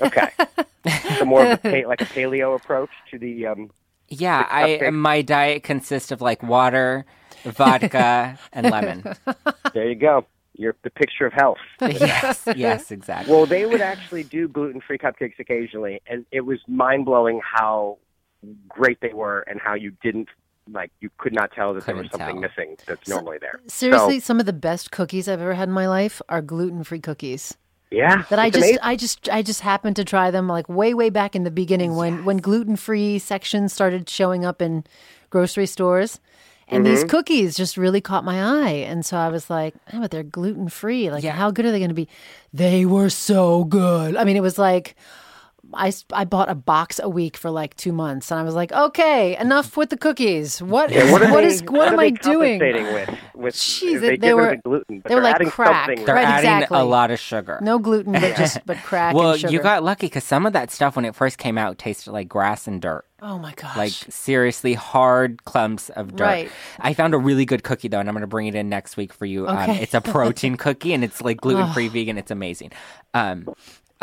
okay. 0.00 0.30
so 1.18 1.24
more 1.24 1.44
of 1.44 1.64
a 1.64 1.84
like 1.86 2.00
a 2.00 2.06
paleo 2.06 2.54
approach 2.56 2.90
to 3.10 3.18
the 3.18 3.46
um, 3.46 3.70
Yeah, 4.08 4.42
The 4.42 4.86
I 4.86 4.90
my 4.90 5.22
diet 5.22 5.62
consists 5.62 6.10
of 6.10 6.20
like 6.20 6.42
water, 6.42 7.04
vodka, 7.44 8.38
and 8.52 8.70
lemon. 8.70 9.04
There 9.74 9.88
you 9.88 9.94
go. 9.94 10.26
You're 10.54 10.76
the 10.82 10.90
picture 10.90 11.24
of 11.24 11.32
health. 11.32 11.56
yes, 11.80 12.46
yes, 12.54 12.90
exactly. 12.90 13.32
Well, 13.34 13.46
they 13.46 13.64
would 13.64 13.80
actually 13.80 14.22
do 14.22 14.48
gluten-free 14.48 14.98
cupcakes 14.98 15.38
occasionally, 15.38 16.02
and 16.06 16.26
it 16.30 16.42
was 16.42 16.58
mind-blowing 16.68 17.40
how 17.42 17.96
great 18.68 19.00
they 19.00 19.14
were 19.14 19.40
and 19.48 19.58
how 19.58 19.72
you 19.72 19.92
didn't 20.02 20.28
like 20.70 20.90
you 21.00 21.10
could 21.18 21.34
not 21.34 21.50
tell 21.52 21.74
that 21.74 21.86
there 21.86 21.96
was 21.96 22.08
something 22.10 22.40
tell. 22.40 22.40
missing 22.40 22.76
that's 22.86 23.08
normally 23.08 23.38
there. 23.40 23.60
Seriously, 23.68 24.20
So, 24.20 24.24
some 24.24 24.40
of 24.40 24.46
the 24.46 24.52
best 24.52 24.90
cookies 24.92 25.28
I've 25.28 25.40
ever 25.40 25.54
had 25.54 25.68
in 25.68 25.74
my 25.74 25.88
life 25.88 26.22
are 26.28 26.40
gluten-free 26.42 27.00
cookies. 27.00 27.56
yeah. 27.90 28.22
That 28.30 28.38
I 28.38 28.48
just 28.50 28.58
amazing. 28.58 28.78
I 28.82 28.96
just 28.96 29.28
I 29.28 29.42
just 29.42 29.60
happened 29.60 29.96
to 29.96 30.04
try 30.04 30.30
them 30.30 30.48
like 30.48 30.68
way 30.68 30.94
way 30.94 31.10
back 31.10 31.34
in 31.36 31.44
the 31.44 31.50
beginning 31.50 31.96
when 31.96 32.24
when 32.24 32.38
gluten-free 32.38 33.18
sections 33.18 33.72
started 33.72 34.08
showing 34.08 34.44
up 34.44 34.62
in 34.62 34.84
grocery 35.30 35.66
stores. 35.66 36.20
And 36.68 36.86
Mm-hmm. 36.86 36.94
these 36.94 37.04
cookies 37.04 37.54
just 37.56 37.76
really 37.76 38.00
caught 38.00 38.24
my 38.24 38.40
eye. 38.64 38.70
And 38.88 39.04
so 39.04 39.18
I 39.18 39.28
was 39.28 39.50
like, 39.50 39.74
oh, 39.92 40.00
but 40.00 40.10
they're 40.10 40.22
gluten 40.22 40.68
free. 40.70 41.10
Like, 41.10 41.22
Yeah. 41.22 41.32
how 41.32 41.50
good 41.50 41.66
are 41.66 41.70
they 41.72 41.80
going 41.80 41.90
to 41.90 41.94
be? 41.94 42.08
They 42.54 42.86
were 42.86 43.10
so 43.10 43.64
good. 43.64 44.16
I 44.16 44.24
mean, 44.24 44.36
it 44.36 44.42
was 44.42 44.58
like, 44.58 44.94
I, 45.74 45.88
s- 45.88 46.04
I 46.12 46.24
bought 46.24 46.48
a 46.50 46.54
box 46.54 47.00
a 47.02 47.08
week 47.08 47.36
for 47.36 47.50
like 47.50 47.76
two 47.76 47.92
months. 47.92 48.30
And 48.30 48.38
I 48.40 48.42
was 48.42 48.54
like, 48.54 48.72
okay, 48.72 49.36
enough 49.38 49.76
with 49.76 49.90
the 49.90 49.96
cookies. 49.96 50.60
What 50.62 50.90
is, 50.92 51.10
what, 51.12 51.22
are 51.22 51.30
what 51.32 51.40
they, 51.42 51.46
is, 51.48 51.62
what, 51.62 51.72
what 51.72 51.88
am 51.88 51.98
are 51.98 52.02
I 52.02 52.10
doing? 52.10 52.58
compensating 52.60 52.92
with? 52.94 53.18
With 53.34 53.54
Jeez, 53.54 54.00
they, 54.00 54.16
they 54.16 54.34
were- 54.34 54.56
the 54.56 54.62
gluten, 54.62 55.02
they 55.06 55.14
were 55.14 55.20
they're 55.20 55.22
like 55.22 55.34
adding 55.36 55.50
crack. 55.50 55.86
something. 55.88 56.04
They're 56.04 56.14
Right, 56.14 56.24
adding 56.26 56.50
exactly. 56.50 56.78
a 56.78 56.84
lot 56.84 57.10
of 57.10 57.18
sugar. 57.18 57.58
No 57.62 57.78
gluten, 57.78 58.12
but 58.12 58.36
just, 58.36 58.64
but 58.66 58.76
crack 58.78 59.14
well, 59.14 59.32
and 59.32 59.40
sugar. 59.40 59.52
you 59.52 59.60
got 59.60 59.82
lucky 59.82 60.06
because 60.06 60.24
some 60.24 60.46
of 60.46 60.52
that 60.52 60.70
stuff 60.70 60.96
when 60.96 61.04
it 61.04 61.14
first 61.14 61.38
came 61.38 61.58
out 61.58 61.78
tasted 61.78 62.12
like 62.12 62.28
grass 62.28 62.66
and 62.66 62.80
dirt. 62.80 63.04
oh 63.20 63.38
my 63.38 63.52
gosh. 63.54 63.76
Like 63.76 63.92
seriously 63.92 64.74
hard 64.74 65.44
clumps 65.44 65.88
of 65.90 66.14
dirt. 66.16 66.24
Right. 66.24 66.50
I 66.78 66.92
found 66.94 67.14
a 67.14 67.18
really 67.18 67.44
good 67.44 67.62
cookie 67.64 67.88
though, 67.88 67.98
and 68.00 68.08
I'm 68.08 68.14
going 68.14 68.20
to 68.22 68.26
bring 68.26 68.46
it 68.46 68.54
in 68.54 68.68
next 68.68 68.96
week 68.96 69.12
for 69.12 69.26
you. 69.26 69.48
Um, 69.48 69.58
Okay. 69.62 69.82
it's 69.82 69.94
a 69.94 70.00
protein 70.00 70.56
cookie, 70.56 70.92
and 70.92 71.02
it's 71.04 71.20
like 71.20 71.40
gluten 71.40 71.72
free, 71.72 71.88
vegan. 71.88 72.18
It's 72.18 72.30
amazing. 72.30 72.70
Um, 73.14 73.48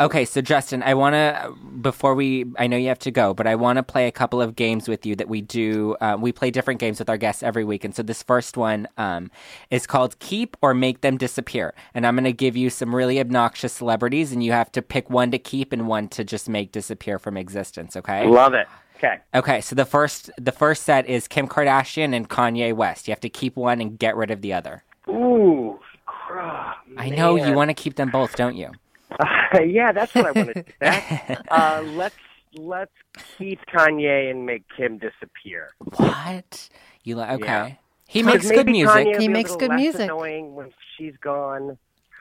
okay, 0.00 0.24
so 0.24 0.40
Justin, 0.40 0.82
I 0.82 0.94
want 0.94 1.14
to 1.14 1.54
before 1.80 2.14
we, 2.14 2.46
I 2.58 2.66
know 2.66 2.76
you 2.76 2.88
have 2.88 2.98
to 3.00 3.10
go, 3.10 3.34
but 3.34 3.46
I 3.46 3.54
want 3.54 3.76
to 3.76 3.82
play 3.82 4.06
a 4.06 4.12
couple 4.12 4.40
of 4.40 4.56
games 4.56 4.88
with 4.88 5.06
you 5.06 5.14
that 5.16 5.28
we 5.28 5.40
do. 5.40 5.96
Uh, 6.00 6.16
we 6.18 6.32
play 6.32 6.50
different 6.50 6.80
games 6.80 6.98
with 6.98 7.08
our 7.08 7.16
guests 7.16 7.42
every 7.42 7.64
week, 7.64 7.84
and 7.84 7.94
so 7.94 8.02
this 8.02 8.22
first 8.22 8.56
one 8.56 8.88
um, 8.96 9.30
is 9.70 9.86
called 9.86 10.18
Keep 10.18 10.56
or 10.62 10.74
Make 10.74 11.02
Them 11.02 11.16
Disappear, 11.16 11.74
and 11.94 12.06
I'm 12.06 12.14
going 12.14 12.24
to 12.24 12.32
give 12.32 12.56
you 12.56 12.70
some 12.70 12.94
really 12.94 13.20
obnoxious 13.20 13.72
celebrities, 13.74 14.32
and 14.32 14.42
you 14.42 14.52
have 14.52 14.72
to 14.72 14.82
pick 14.82 15.10
one 15.10 15.30
to 15.30 15.38
keep 15.38 15.72
and 15.72 15.86
one 15.86 16.08
to 16.08 16.24
just 16.24 16.48
make 16.48 16.72
disappear 16.72 17.18
from 17.18 17.36
existence. 17.36 17.96
Okay. 17.96 18.26
Love 18.26 18.54
it. 18.54 18.66
Okay. 18.96 19.18
Okay, 19.34 19.60
so 19.62 19.74
the 19.74 19.86
first 19.86 20.30
the 20.36 20.52
first 20.52 20.82
set 20.82 21.08
is 21.08 21.26
Kim 21.26 21.48
Kardashian 21.48 22.14
and 22.14 22.28
Kanye 22.28 22.74
West. 22.74 23.08
You 23.08 23.12
have 23.12 23.20
to 23.20 23.30
keep 23.30 23.56
one 23.56 23.80
and 23.80 23.98
get 23.98 24.14
rid 24.14 24.30
of 24.30 24.42
the 24.42 24.52
other. 24.52 24.84
Ooh, 25.08 25.80
crap. 26.04 26.76
I 26.98 27.08
know 27.08 27.36
you 27.36 27.54
want 27.54 27.70
to 27.70 27.74
keep 27.74 27.96
them 27.96 28.10
both, 28.10 28.36
don't 28.36 28.56
you? 28.56 28.72
Uh, 29.20 29.60
yeah, 29.60 29.92
that's 29.92 30.14
what 30.14 30.26
I 30.26 30.30
wanted 30.32 30.54
to 30.54 30.64
say. 30.80 31.36
uh, 31.50 31.82
let's 31.94 32.16
let's 32.54 32.92
keep 33.38 33.60
Kanye 33.66 34.30
and 34.30 34.46
make 34.46 34.64
Kim 34.76 34.98
disappear. 34.98 35.70
What? 35.96 36.68
You 37.04 37.16
like 37.16 37.40
okay. 37.40 37.46
Yeah. 37.46 37.72
He 38.06 38.22
makes 38.22 38.50
good 38.50 38.66
music. 38.66 39.06
Kanye 39.06 39.20
He 39.20 39.28
makes 39.28 39.54
good 39.56 39.72
music. 39.72 40.02
Annoying 40.02 40.54
when 40.54 40.72
she's 40.96 41.14
gone. 41.22 41.78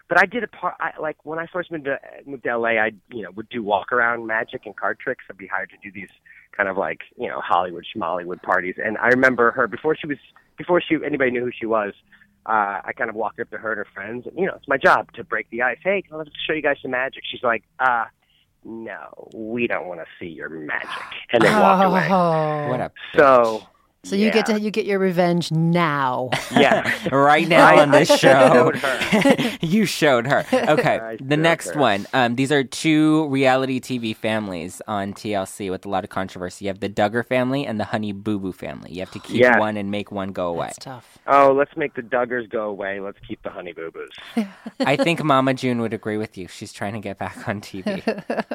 But 0.08 0.20
I 0.20 0.26
did 0.26 0.44
a 0.44 0.48
part. 0.48 0.76
I, 0.80 0.92
like 1.00 1.18
when 1.24 1.40
I 1.40 1.46
first 1.48 1.72
moved 1.72 1.86
to 1.86 2.00
moved 2.26 2.44
to 2.44 2.58
LA, 2.58 2.70
I 2.70 2.92
you 3.12 3.24
know 3.24 3.32
would 3.32 3.50
do 3.50 3.64
walk 3.64 3.92
around 3.92 4.26
magic 4.26 4.66
and 4.66 4.76
card 4.76 5.00
tricks. 5.00 5.24
I'd 5.30 5.38
be 5.38 5.48
hired 5.48 5.70
to 5.70 5.78
do 5.84 5.92
these 5.92 6.10
kind 6.56 6.68
of 6.68 6.78
like 6.78 7.02
you 7.18 7.28
know 7.28 7.40
Hollywood 7.42 7.86
schmollywood 7.96 8.42
parties. 8.42 8.76
And 8.84 8.98
I 8.98 9.08
remember 9.08 9.52
her 9.52 9.68
before 9.68 9.96
she 9.96 10.08
was 10.08 10.18
before 10.58 10.82
she 10.82 10.98
anybody 11.06 11.32
knew 11.32 11.44
who 11.44 11.52
she 11.58 11.66
was. 11.66 11.94
Uh, 12.46 12.82
I 12.84 12.94
kind 12.98 13.10
of 13.10 13.16
walked 13.16 13.40
up 13.40 13.50
to 13.52 13.58
her 13.58 13.72
and 13.72 13.78
her 13.80 13.88
friends, 13.94 14.26
and 14.26 14.38
you 14.38 14.46
know 14.46 14.54
it's 14.56 14.68
my 14.68 14.78
job 14.78 15.12
to 15.14 15.24
break 15.24 15.50
the 15.50 15.62
ice. 15.62 15.78
Hey, 15.84 16.02
can 16.02 16.20
I 16.20 16.24
show 16.48 16.54
you 16.54 16.62
guys 16.62 16.78
some 16.82 16.92
magic? 16.92 17.24
She's 17.30 17.44
like, 17.44 17.64
uh, 17.80 18.06
no, 18.64 19.30
we 19.34 19.68
don't 19.68 19.88
want 19.88 20.00
to 20.00 20.06
see 20.20 20.32
your 20.32 20.50
magic, 20.50 20.90
and 21.32 21.44
then 21.44 21.60
walked 21.60 21.86
away. 21.86 22.08
Oh. 22.10 22.70
What 22.70 22.82
up? 22.82 22.94
So 23.16 23.68
So 24.06 24.16
you 24.16 24.32
get 24.32 24.46
to 24.46 24.60
you 24.60 24.72
get 24.72 24.86
your 24.86 24.98
revenge 24.98 25.52
now. 25.52 26.30
yeah. 26.52 26.90
Right 27.12 27.48
now 27.48 27.68
I- 27.68 27.82
on 27.82 27.92
this 27.92 28.10
I 28.10 28.16
show, 28.16 28.72
showed 28.72 28.76
her. 28.78 29.58
you 29.62 29.86
showed 29.86 30.26
her. 30.28 30.46
Okay, 30.54 31.00
I 31.04 31.18
the 31.20 31.36
next 31.38 31.72
her. 31.72 31.80
one. 31.80 32.08
Um, 32.14 32.36
these 32.36 32.52
are 32.52 32.64
two 32.64 33.28
reality 33.28 33.80
TV 33.82 34.16
families 34.16 34.82
on 34.88 35.14
TLC 35.14 35.70
with 35.70 35.86
a 35.86 35.90
lot 35.90 36.04
of 36.06 36.10
controversy. 36.10 36.66
You 36.66 36.70
have 36.70 36.80
the 36.80 36.90
Duggar 36.90 37.26
family 37.26 37.66
and 37.66 37.80
the 37.80 37.84
Honey 37.86 38.14
Boo 38.14 38.40
Boo 38.40 38.54
family. 38.54 38.94
You 38.94 39.02
have 39.02 39.12
to 39.12 39.20
keep 39.20 39.42
Yes. 39.42 39.60
one 39.60 39.76
and 39.76 39.92
make 39.92 40.12
one 40.12 40.30
go 40.32 40.48
away. 40.48 40.68
That's 40.68 40.78
tough. 40.80 41.18
Oh, 41.28 41.52
let's 41.52 41.76
make 41.76 41.94
the 41.96 42.02
Duggars 42.02 42.50
go 42.50 42.70
away. 42.70 43.00
Let's 43.02 43.20
keep 43.28 43.42
the 43.44 43.50
Honey 43.50 43.74
Boo 43.74 43.92
Boos. 43.92 44.46
I 44.80 44.96
think 44.96 45.22
Mama 45.24 45.54
June 45.54 45.82
would 45.82 45.94
agree 45.94 46.18
with 46.18 46.38
you. 46.38 46.48
She's 46.48 46.72
trying 46.72 46.94
to 46.94 47.00
get 47.00 47.18
back 47.18 47.48
on 47.50 47.60
TV. 47.62 48.02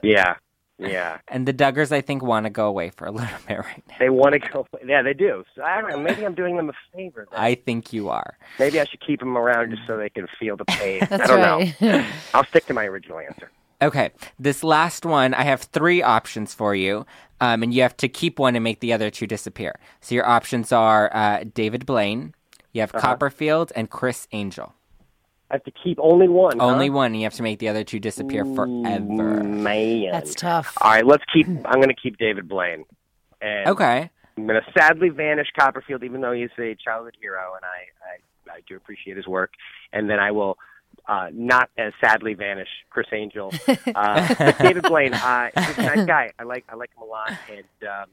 Yeah, 0.03 0.35
yeah. 0.79 1.19
And 1.29 1.47
the 1.47 1.55
Duggars, 1.55 1.93
I 1.93 2.01
think, 2.01 2.23
want 2.23 2.45
to 2.45 2.51
go 2.51 2.67
away 2.67 2.91
for 2.91 3.07
a 3.07 3.11
little 3.13 3.29
bit 3.47 3.59
right 3.59 3.83
now. 3.89 3.97
They 3.99 4.11
want 4.11 4.35
to 4.35 4.39
go. 4.39 4.67
Yeah, 4.87 5.03
they 5.03 5.15
do. 5.15 5.45
So 5.55 5.63
I 5.63 5.81
don't 5.81 5.91
know. 5.91 5.99
Maybe 5.99 6.25
I'm 6.25 6.35
doing 6.35 6.57
them 6.57 6.71
a 6.71 6.97
favor. 6.97 7.27
Then. 7.31 7.41
I 7.41 7.55
think 7.55 7.93
you 7.93 8.09
are. 8.09 8.37
Maybe 8.59 8.81
I 8.81 8.85
should 8.85 9.01
keep 9.01 9.21
them 9.21 9.37
around 9.37 9.71
just 9.71 9.83
so 9.87 9.97
they 9.97 10.11
can 10.11 10.27
feel 10.39 10.57
the 10.57 10.65
pain. 10.65 11.03
I 11.11 11.17
don't 11.19 11.41
right. 11.41 11.81
know. 11.81 12.07
I'll 12.35 12.47
stick 12.47 12.67
to 12.67 12.75
my 12.75 12.85
original 12.85 13.19
answer. 13.19 13.51
Okay, 13.83 14.13
this 14.39 14.65
last 14.65 15.05
one, 15.05 15.35
I 15.35 15.43
have 15.43 15.63
three 15.63 16.01
options 16.01 16.55
for 16.55 16.75
you, 16.75 17.05
um, 17.41 17.63
and 17.63 17.75
you 17.75 17.83
have 17.83 17.97
to 17.99 18.09
keep 18.09 18.39
one 18.39 18.55
and 18.55 18.65
make 18.65 18.81
the 18.81 18.93
other 18.93 19.11
two 19.11 19.27
disappear. 19.27 19.79
So 20.01 20.15
your 20.15 20.27
options 20.27 20.73
are 20.73 21.15
uh, 21.15 21.45
David 21.53 21.85
Blaine, 21.85 22.35
you 22.73 22.81
have 22.81 22.93
Copperfield, 22.93 23.73
and 23.77 23.91
Criss 23.91 24.27
Angel. 24.33 24.75
I 25.51 25.55
have 25.55 25.65
to 25.65 25.73
keep 25.83 25.99
only 26.01 26.29
one. 26.29 26.59
huh? 26.59 26.67
Only 26.67 26.91
one, 26.91 27.07
and 27.13 27.17
you 27.17 27.25
have 27.25 27.35
to 27.35 27.43
make 27.43 27.59
the 27.59 27.69
other 27.69 27.85
two 27.85 28.01
disappear 28.01 28.45
forever. 28.45 29.45
Man, 29.45 30.11
That's 30.11 30.35
tough. 30.35 30.77
All 30.81 30.91
right, 30.91 31.07
let's 31.07 31.25
keep. 31.33 31.47
I'm 31.47 31.77
going 31.81 31.89
to 31.89 31.95
keep 31.95 32.17
David 32.19 32.49
Blaine. 32.49 32.85
And 33.41 33.69
Okay. 33.69 34.11
I'm 34.37 34.47
going 34.47 34.61
to 34.61 34.73
sadly 34.77 35.11
vanish 35.11 35.49
Copperfield, 35.57 36.03
even 36.03 36.21
though 36.23 36.33
he's 36.33 36.51
a 36.59 36.75
childhood 36.83 37.17
hero, 37.21 37.55
and 37.55 37.65
I, 37.65 38.51
I, 38.53 38.57
I 38.57 38.61
do 38.69 38.75
appreciate 38.77 39.17
his 39.17 39.27
work. 39.29 39.53
And 39.93 40.11
then 40.11 40.19
I 40.19 40.33
will 40.33 40.57
uh, 41.07 41.29
not 41.33 41.69
as 41.79 41.93
sadly 42.03 42.35
vanish 42.35 42.69
Criss 42.91 43.07
Angel. 43.13 43.53
Uh, 43.95 44.35
but 44.39 44.59
David 44.59 44.83
Blaine, 44.85 45.15
uh, 45.15 45.51
he's 45.57 45.79
a 45.79 45.83
nice 45.83 46.07
guy. 46.07 46.33
I 46.39 46.43
like 46.43 46.65
I 46.69 46.75
like 46.75 46.91
him 46.97 47.03
a 47.03 47.07
lot, 47.07 47.31
and 47.49 47.89
um, 47.89 48.09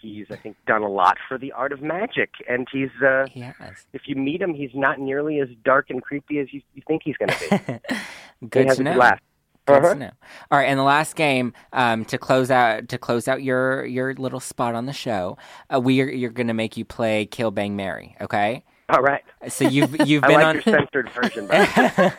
he's 0.00 0.26
I 0.30 0.36
think 0.36 0.56
done 0.66 0.82
a 0.82 0.88
lot 0.88 1.16
for 1.28 1.38
the 1.38 1.52
art 1.52 1.72
of 1.72 1.82
magic. 1.82 2.30
And 2.48 2.66
he's 2.70 2.90
uh, 3.04 3.26
He 3.30 3.44
if 3.92 4.02
you 4.06 4.16
meet 4.16 4.40
him, 4.42 4.54
he's 4.54 4.70
not 4.74 4.98
nearly 4.98 5.40
as 5.40 5.48
dark 5.64 5.90
and 5.90 6.02
creepy 6.02 6.38
as 6.38 6.52
you, 6.52 6.62
you 6.74 6.82
think 6.86 7.02
he's 7.04 7.16
going 7.16 7.28
to 7.50 7.80
be. 8.40 8.48
Good 8.48 8.68
to 8.76 8.82
know. 8.82 8.92
good 8.92 8.98
laugh. 8.98 9.20
Good 9.66 9.78
Uh-huh. 9.78 9.94
to 9.94 9.98
know. 9.98 10.10
All 10.50 10.58
right, 10.58 10.66
and 10.66 10.78
the 10.78 10.84
last 10.84 11.16
game 11.16 11.52
um, 11.72 12.04
to 12.06 12.18
close 12.18 12.50
out 12.52 12.88
to 12.88 12.98
close 12.98 13.26
out 13.26 13.42
your 13.42 13.84
your 13.84 14.14
little 14.14 14.38
spot 14.40 14.74
on 14.74 14.86
the 14.86 14.92
show, 14.92 15.36
uh, 15.74 15.80
we 15.80 16.00
are 16.00 16.08
you're 16.08 16.30
going 16.30 16.46
to 16.46 16.54
make 16.54 16.76
you 16.76 16.84
play 16.84 17.26
Kill 17.26 17.50
Bang 17.50 17.74
Marry. 17.74 18.16
Okay. 18.20 18.64
All 18.88 19.02
right. 19.02 19.22
So 19.48 19.64
you've 19.68 19.96
you've 20.06 20.22
been 20.22 20.32
like 20.40 20.44
on. 20.44 20.62
censored 20.62 21.10
version. 21.10 21.48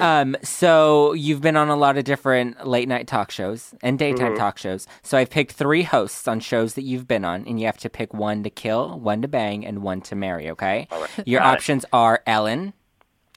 Um, 0.00 0.36
so 0.42 1.12
you've 1.12 1.40
been 1.40 1.56
on 1.56 1.68
a 1.68 1.76
lot 1.76 1.96
of 1.96 2.02
different 2.02 2.66
late 2.66 2.88
night 2.88 3.06
talk 3.06 3.30
shows 3.30 3.74
and 3.80 3.96
daytime 3.96 4.30
Mm-hmm. 4.32 4.36
talk 4.38 4.58
shows. 4.58 4.88
So 5.04 5.16
I've 5.16 5.30
picked 5.30 5.52
three 5.52 5.84
hosts 5.84 6.26
on 6.26 6.40
shows 6.40 6.74
that 6.74 6.82
you've 6.82 7.06
been 7.06 7.24
on, 7.24 7.46
and 7.46 7.60
you 7.60 7.66
have 7.66 7.76
to 7.78 7.88
pick 7.88 8.12
one 8.12 8.42
to 8.42 8.50
kill, 8.50 8.98
one 8.98 9.22
to 9.22 9.28
bang, 9.28 9.64
and 9.64 9.82
one 9.84 10.00
to 10.02 10.16
marry. 10.16 10.50
Okay. 10.50 10.88
Your 11.24 11.38
Got 11.40 11.46
it. 11.46 11.52
options 11.58 11.84
are 11.92 12.22
Ellen, 12.26 12.72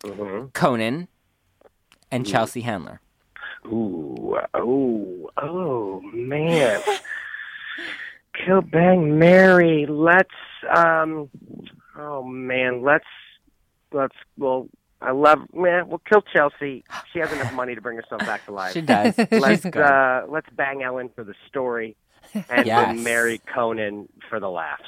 Mhm. 0.03 0.51
Conan, 0.53 1.07
and 2.11 2.25
Chelsea 2.25 2.61
Handler. 2.61 3.01
Ooh, 3.67 4.39
oh, 4.55 5.29
oh, 5.37 6.01
man. 6.11 6.81
Kill 8.45 8.61
Bang 8.61 9.19
marry. 9.19 9.85
Let's 9.87 10.29
um 10.75 11.29
oh 11.97 12.23
man, 12.23 12.81
let's 12.83 13.05
let's 13.91 14.15
well 14.37 14.67
I 15.01 15.11
love. 15.11 15.39
Man, 15.53 15.89
we'll 15.89 15.99
kill 15.99 16.21
Chelsea. 16.21 16.83
She 17.13 17.19
has 17.19 17.31
enough 17.31 17.53
money 17.53 17.75
to 17.75 17.81
bring 17.81 17.97
herself 17.97 18.21
back 18.21 18.45
to 18.45 18.51
life. 18.51 18.73
She 18.73 18.81
does. 18.81 19.15
let's 19.31 19.65
uh, 19.65 20.25
let's 20.27 20.49
bang 20.55 20.81
Ellen 20.83 21.09
for 21.13 21.23
the 21.23 21.35
story, 21.47 21.95
and 22.49 22.65
Yes. 22.65 22.93
we'll 22.93 23.03
marry 23.03 23.39
Conan 23.53 24.09
for 24.29 24.39
the 24.39 24.49
laughs. 24.49 24.83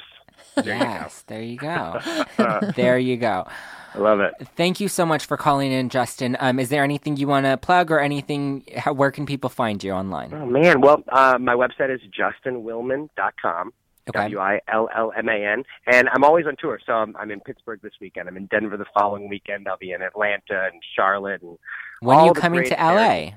There 0.56 0.64
yes, 0.74 1.22
there 1.28 1.42
you 1.42 1.56
go. 1.56 2.00
there 2.76 2.98
you 2.98 3.16
go. 3.16 3.46
I 3.94 3.98
love 3.98 4.20
it. 4.20 4.34
Thank 4.56 4.80
you 4.80 4.88
so 4.88 5.04
much 5.04 5.26
for 5.26 5.36
calling 5.36 5.70
in, 5.72 5.88
Justin. 5.88 6.36
Um, 6.40 6.58
is 6.58 6.68
there 6.70 6.82
anything 6.84 7.16
you 7.16 7.26
want 7.28 7.46
to 7.46 7.56
plug 7.56 7.90
or 7.90 8.00
anything? 8.00 8.64
How, 8.76 8.92
where 8.92 9.10
can 9.10 9.26
people 9.26 9.50
find 9.50 9.82
you 9.82 9.92
online? 9.92 10.32
Oh 10.32 10.46
man, 10.46 10.80
well, 10.80 11.02
uh, 11.08 11.38
my 11.40 11.54
website 11.54 11.94
is 11.94 12.00
justinwillman.com. 12.10 13.72
Okay. 14.10 14.18
W 14.18 14.38
I 14.38 14.60
L 14.72 14.88
L 14.96 15.12
M 15.16 15.28
A 15.28 15.32
N, 15.32 15.64
and 15.86 16.08
I'm 16.10 16.22
always 16.24 16.46
on 16.46 16.56
tour. 16.56 16.78
So 16.84 16.92
I'm, 16.92 17.16
I'm 17.16 17.30
in 17.30 17.40
Pittsburgh 17.40 17.80
this 17.82 17.94
weekend. 18.00 18.28
I'm 18.28 18.36
in 18.36 18.46
Denver 18.46 18.76
the 18.76 18.84
following 18.94 19.28
weekend. 19.28 19.66
I'll 19.68 19.76
be 19.78 19.92
in 19.92 20.02
Atlanta 20.02 20.68
and 20.72 20.82
Charlotte 20.94 21.42
and 21.42 21.58
When 22.00 22.18
are 22.18 22.26
you 22.26 22.32
coming 22.32 22.64
to 22.64 22.74
LA? 22.74 22.90
areas. 23.02 23.32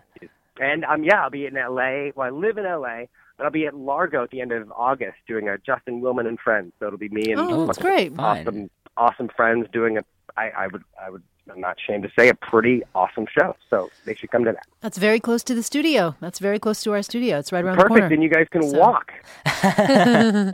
And 0.59 0.85
um, 0.85 1.03
yeah, 1.03 1.23
I'll 1.23 1.29
be 1.29 1.45
in 1.47 1.55
LA. 1.55 2.09
Well, 2.15 2.27
I 2.27 2.29
live 2.29 2.57
in 2.57 2.65
LA, 2.65 3.05
but 3.37 3.45
I'll 3.45 3.51
be 3.51 3.65
at 3.65 3.75
Largo 3.75 4.23
at 4.23 4.29
the 4.29 4.41
end 4.41 4.51
of 4.51 4.71
August 4.71 5.17
doing 5.27 5.49
a 5.49 5.57
Justin 5.57 6.01
Willman 6.01 6.27
and 6.27 6.39
Friends. 6.39 6.73
So 6.79 6.87
it'll 6.87 6.99
be 6.99 7.09
me 7.09 7.31
and 7.31 7.39
Oh, 7.41 7.65
that's 7.65 7.79
great. 7.79 8.13
Awesome, 8.19 8.69
awesome 8.97 9.29
friends 9.35 9.67
doing 9.73 9.97
a. 9.97 10.01
I, 10.37 10.49
I 10.49 10.67
would, 10.67 10.83
I 11.03 11.09
would, 11.09 11.23
I'm 11.51 11.59
not 11.59 11.77
ashamed 11.77 12.03
to 12.03 12.11
say, 12.17 12.29
a 12.29 12.33
pretty 12.35 12.83
awesome 12.95 13.25
show. 13.37 13.55
So 13.69 13.89
they 14.05 14.15
should 14.15 14.31
come 14.31 14.45
to 14.45 14.53
that. 14.53 14.65
That's 14.81 14.97
very 14.97 15.19
close 15.19 15.43
to 15.43 15.53
the 15.53 15.63
studio. 15.63 16.15
That's 16.21 16.39
very 16.39 16.57
close 16.59 16.81
to 16.83 16.93
our 16.93 17.01
studio. 17.03 17.37
It's 17.39 17.51
right 17.51 17.63
around 17.63 17.75
Perfect, 17.75 17.93
the 17.93 17.99
corner. 17.99 18.09
then 18.09 18.21
you 18.21 18.29
guys 18.29 18.47
can 18.51 18.63
So- 18.63 18.79
walk. 18.79 19.11
I 19.45 20.53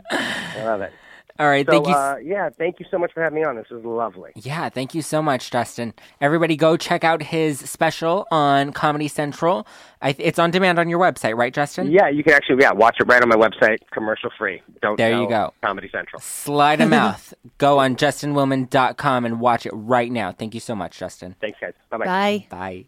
love 0.64 0.80
it. 0.82 0.92
All 1.40 1.48
right. 1.48 1.64
So 1.64 1.72
thank 1.72 1.86
you. 1.88 1.94
uh, 1.94 2.16
yeah, 2.22 2.50
thank 2.50 2.78
you 2.80 2.86
so 2.90 2.98
much 2.98 3.12
for 3.14 3.22
having 3.22 3.36
me 3.40 3.44
on. 3.44 3.56
This 3.56 3.70
was 3.70 3.82
lovely. 3.82 4.30
Yeah, 4.36 4.68
thank 4.68 4.94
you 4.94 5.00
so 5.00 5.22
much, 5.22 5.50
Justin. 5.50 5.94
Everybody, 6.20 6.54
go 6.54 6.76
check 6.76 7.02
out 7.02 7.22
his 7.22 7.58
special 7.58 8.26
on 8.30 8.72
Comedy 8.74 9.08
Central. 9.08 9.66
I, 10.02 10.14
it's 10.18 10.38
on 10.38 10.50
demand 10.50 10.78
on 10.78 10.90
your 10.90 10.98
website, 10.98 11.34
right, 11.36 11.52
Justin? 11.54 11.90
Yeah, 11.90 12.08
you 12.10 12.22
can 12.22 12.34
actually 12.34 12.58
yeah 12.60 12.72
watch 12.72 12.96
it 13.00 13.04
right 13.04 13.22
on 13.22 13.28
my 13.30 13.36
website, 13.36 13.78
commercial 13.90 14.30
free. 14.36 14.60
Don't 14.82 14.98
There 14.98 15.18
you 15.18 15.26
go. 15.28 15.54
Comedy 15.62 15.88
Central. 15.90 16.20
Slide 16.20 16.82
a 16.82 16.86
mouth. 16.98 17.32
go 17.56 17.78
on 17.78 17.96
justinwillman.com 17.96 19.24
and 19.24 19.40
watch 19.40 19.64
it 19.64 19.72
right 19.74 20.12
now. 20.12 20.32
Thank 20.32 20.52
you 20.52 20.60
so 20.60 20.74
much, 20.74 20.98
Justin. 20.98 21.36
Thanks, 21.40 21.58
guys. 21.58 21.72
Bye 21.88 21.96
bye. 21.96 22.04
Bye. 22.04 22.46
Bye. 22.50 22.84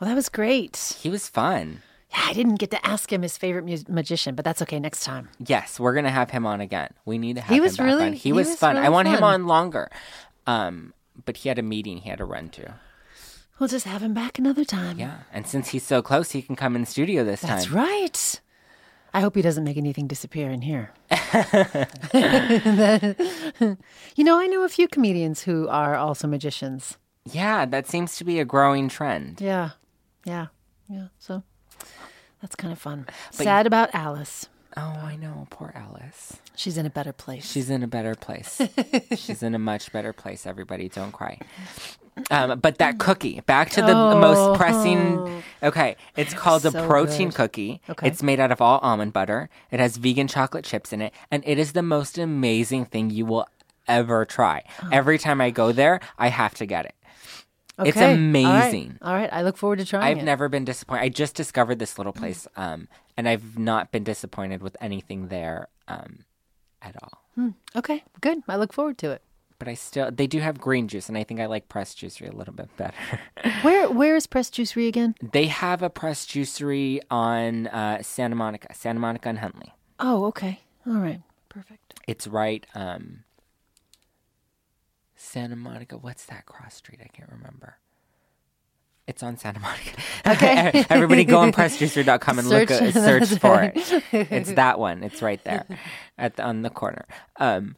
Well, 0.00 0.08
that 0.08 0.14
was 0.16 0.28
great. 0.28 0.96
He 1.00 1.08
was 1.08 1.28
fun. 1.28 1.82
Yeah, 2.12 2.24
I 2.26 2.32
didn't 2.32 2.56
get 2.56 2.70
to 2.72 2.86
ask 2.86 3.12
him 3.12 3.22
his 3.22 3.36
favorite 3.38 3.64
mu- 3.64 3.92
magician, 3.94 4.34
but 4.34 4.44
that's 4.44 4.60
okay 4.62 4.80
next 4.80 5.04
time. 5.04 5.28
Yes, 5.38 5.78
we're 5.78 5.94
gonna 5.94 6.10
have 6.10 6.30
him 6.30 6.44
on 6.46 6.60
again. 6.60 6.92
We 7.04 7.18
need 7.18 7.36
to 7.36 7.42
have 7.42 7.50
He 7.50 7.56
him 7.58 7.62
was 7.62 7.76
back 7.76 7.86
really- 7.86 8.06
on. 8.06 8.12
He, 8.14 8.18
he 8.18 8.32
was, 8.32 8.48
was 8.48 8.56
fun. 8.56 8.76
I 8.76 8.80
really 8.80 8.92
want 8.92 9.08
him 9.08 9.22
on 9.22 9.46
longer. 9.46 9.90
Um, 10.46 10.92
but 11.24 11.36
he 11.38 11.48
had 11.48 11.58
a 11.58 11.62
meeting 11.62 11.98
he 11.98 12.08
had 12.08 12.18
to 12.18 12.24
run 12.24 12.48
to. 12.50 12.74
We'll 13.58 13.68
just 13.68 13.86
have 13.86 14.02
him 14.02 14.14
back 14.14 14.38
another 14.38 14.64
time. 14.64 14.98
Yeah, 14.98 15.18
and 15.32 15.46
since 15.46 15.68
he's 15.68 15.84
so 15.84 16.00
close, 16.02 16.30
he 16.32 16.40
can 16.42 16.56
come 16.56 16.74
in 16.74 16.80
the 16.82 16.86
studio 16.86 17.24
this 17.24 17.42
That's 17.42 17.66
time. 17.66 17.74
That's 17.74 17.92
right. 17.92 18.40
I 19.12 19.20
hope 19.20 19.34
he 19.36 19.42
doesn't 19.42 19.64
make 19.64 19.76
anything 19.76 20.06
disappear 20.06 20.50
in 20.50 20.62
here. 20.62 20.92
you 24.16 24.24
know, 24.24 24.38
I 24.40 24.46
know 24.46 24.62
a 24.64 24.68
few 24.68 24.88
comedians 24.88 25.42
who 25.42 25.68
are 25.68 25.94
also 25.96 26.26
magicians. 26.26 26.96
Yeah, 27.30 27.66
that 27.66 27.86
seems 27.86 28.16
to 28.16 28.24
be 28.24 28.40
a 28.40 28.44
growing 28.44 28.88
trend. 28.88 29.40
Yeah. 29.40 29.70
Yeah. 30.24 30.46
Yeah. 30.88 31.08
So 31.18 31.42
that's 32.40 32.56
kind 32.56 32.72
of 32.72 32.78
fun. 32.78 33.06
Sad 33.30 33.66
about 33.66 33.94
Alice. 33.94 34.48
Oh, 34.76 34.80
I 35.02 35.16
know, 35.16 35.48
poor 35.50 35.72
Alice. 35.74 36.36
She's 36.54 36.78
in 36.78 36.86
a 36.86 36.90
better 36.90 37.12
place. 37.12 37.50
She's 37.50 37.70
in 37.70 37.82
a 37.82 37.88
better 37.88 38.14
place. 38.14 38.60
She's 39.16 39.42
in 39.42 39.54
a 39.54 39.58
much 39.58 39.90
better 39.92 40.12
place. 40.12 40.46
Everybody, 40.46 40.88
don't 40.88 41.10
cry. 41.10 41.38
Um, 42.30 42.60
but 42.60 42.78
that 42.78 42.98
cookie, 42.98 43.40
back 43.46 43.70
to 43.70 43.80
the 43.82 43.94
most 43.94 44.56
pressing. 44.58 45.42
Okay, 45.62 45.96
it's 46.16 46.34
called 46.34 46.64
a 46.66 46.68
Oh. 46.68 46.86
Protein 46.86 47.28
good. 47.28 47.34
cookie. 47.34 47.80
Okay. 47.88 48.06
It's 48.06 48.22
made 48.22 48.38
out 48.38 48.52
of 48.52 48.60
all 48.60 48.78
almond 48.78 49.12
butter. 49.12 49.48
It 49.72 49.80
has 49.80 49.96
vegan 49.96 50.28
chocolate 50.28 50.64
chips 50.64 50.92
in 50.92 51.02
it, 51.02 51.12
and 51.30 51.42
it 51.46 51.58
is 51.58 51.72
the 51.72 51.82
most 51.82 52.16
amazing 52.18 52.84
thing 52.84 53.10
you 53.10 53.24
will 53.26 53.46
ever 53.88 54.24
try. 54.24 54.62
Every 54.92 55.18
time 55.18 55.40
I 55.40 55.50
go 55.50 55.72
there, 55.72 55.98
I 56.18 56.28
have 56.28 56.54
to 56.54 56.66
get 56.66 56.84
it. 56.84 56.94
It's 57.86 57.96
amazing. 57.96 58.98
All 59.02 59.12
right. 59.12 59.14
All 59.14 59.14
right. 59.14 59.32
I 59.32 59.42
look 59.42 59.56
forward 59.56 59.78
to 59.78 59.84
trying 59.84 60.02
it. 60.02 60.10
I've 60.10 60.18
it. 60.18 60.24
never 60.24 60.48
been 60.48 60.64
disappointed. 60.64 61.02
I 61.02 61.08
just 61.08 61.34
discovered 61.34 61.78
this 61.78 61.98
little 61.98 62.12
place, 62.12 62.46
um, 62.56 62.88
and 63.16 63.28
I've 63.28 63.58
not 63.58 63.92
been 63.92 64.04
disappointed 64.04 64.62
with 64.62 64.76
anything 64.80 65.28
there 65.28 65.68
um, 65.88 66.24
at 66.82 66.96
all. 67.02 67.52
Okay. 67.74 68.04
Good. 68.20 68.38
I 68.48 68.56
look 68.56 68.72
forward 68.72 68.98
to 68.98 69.10
it. 69.12 69.22
But 69.58 69.68
I 69.68 69.74
still, 69.74 70.10
they 70.10 70.26
do 70.26 70.40
have 70.40 70.58
green 70.58 70.88
juice, 70.88 71.08
and 71.08 71.18
I 71.18 71.24
think 71.24 71.38
I 71.38 71.46
like 71.46 71.68
pressed 71.68 71.98
juicery 71.98 72.32
a 72.32 72.36
little 72.36 72.54
bit 72.54 72.74
better. 72.78 72.96
Where 73.62 73.90
Where 73.90 74.16
is 74.16 74.26
Press 74.26 74.50
Juicery 74.50 74.88
again? 74.88 75.14
they 75.32 75.46
have 75.46 75.82
a 75.82 75.90
pressed 75.90 76.30
juicery 76.30 77.00
on 77.10 77.66
uh, 77.66 78.02
Santa 78.02 78.36
Monica, 78.36 78.74
Santa 78.74 79.00
Monica 79.00 79.28
and 79.28 79.38
Huntley. 79.38 79.74
Oh, 79.98 80.24
okay. 80.26 80.60
All 80.86 80.94
right. 80.94 81.20
Perfect. 81.50 81.94
It's 82.06 82.26
right, 82.26 82.66
um, 82.74 83.24
Santa 85.20 85.54
Monica. 85.54 85.98
What's 85.98 86.24
that 86.26 86.46
cross 86.46 86.74
street? 86.74 87.00
I 87.04 87.08
can't 87.08 87.30
remember. 87.30 87.76
It's 89.06 89.22
on 89.22 89.36
Santa 89.36 89.60
Monica. 89.60 90.00
Okay. 90.26 90.84
Everybody 90.90 91.24
go 91.24 91.38
on 91.38 91.52
pressjuicer.com 91.52 92.38
and 92.38 92.48
look 92.48 92.68
Search. 92.68 92.94
search 93.28 93.38
for 93.38 93.50
right. 93.50 93.72
it. 93.74 94.04
It's 94.12 94.52
that 94.52 94.78
one. 94.78 95.02
It's 95.02 95.20
right 95.20 95.42
there 95.44 95.66
at 96.18 96.36
the, 96.36 96.44
on 96.44 96.62
the 96.62 96.70
corner. 96.70 97.06
Um, 97.36 97.76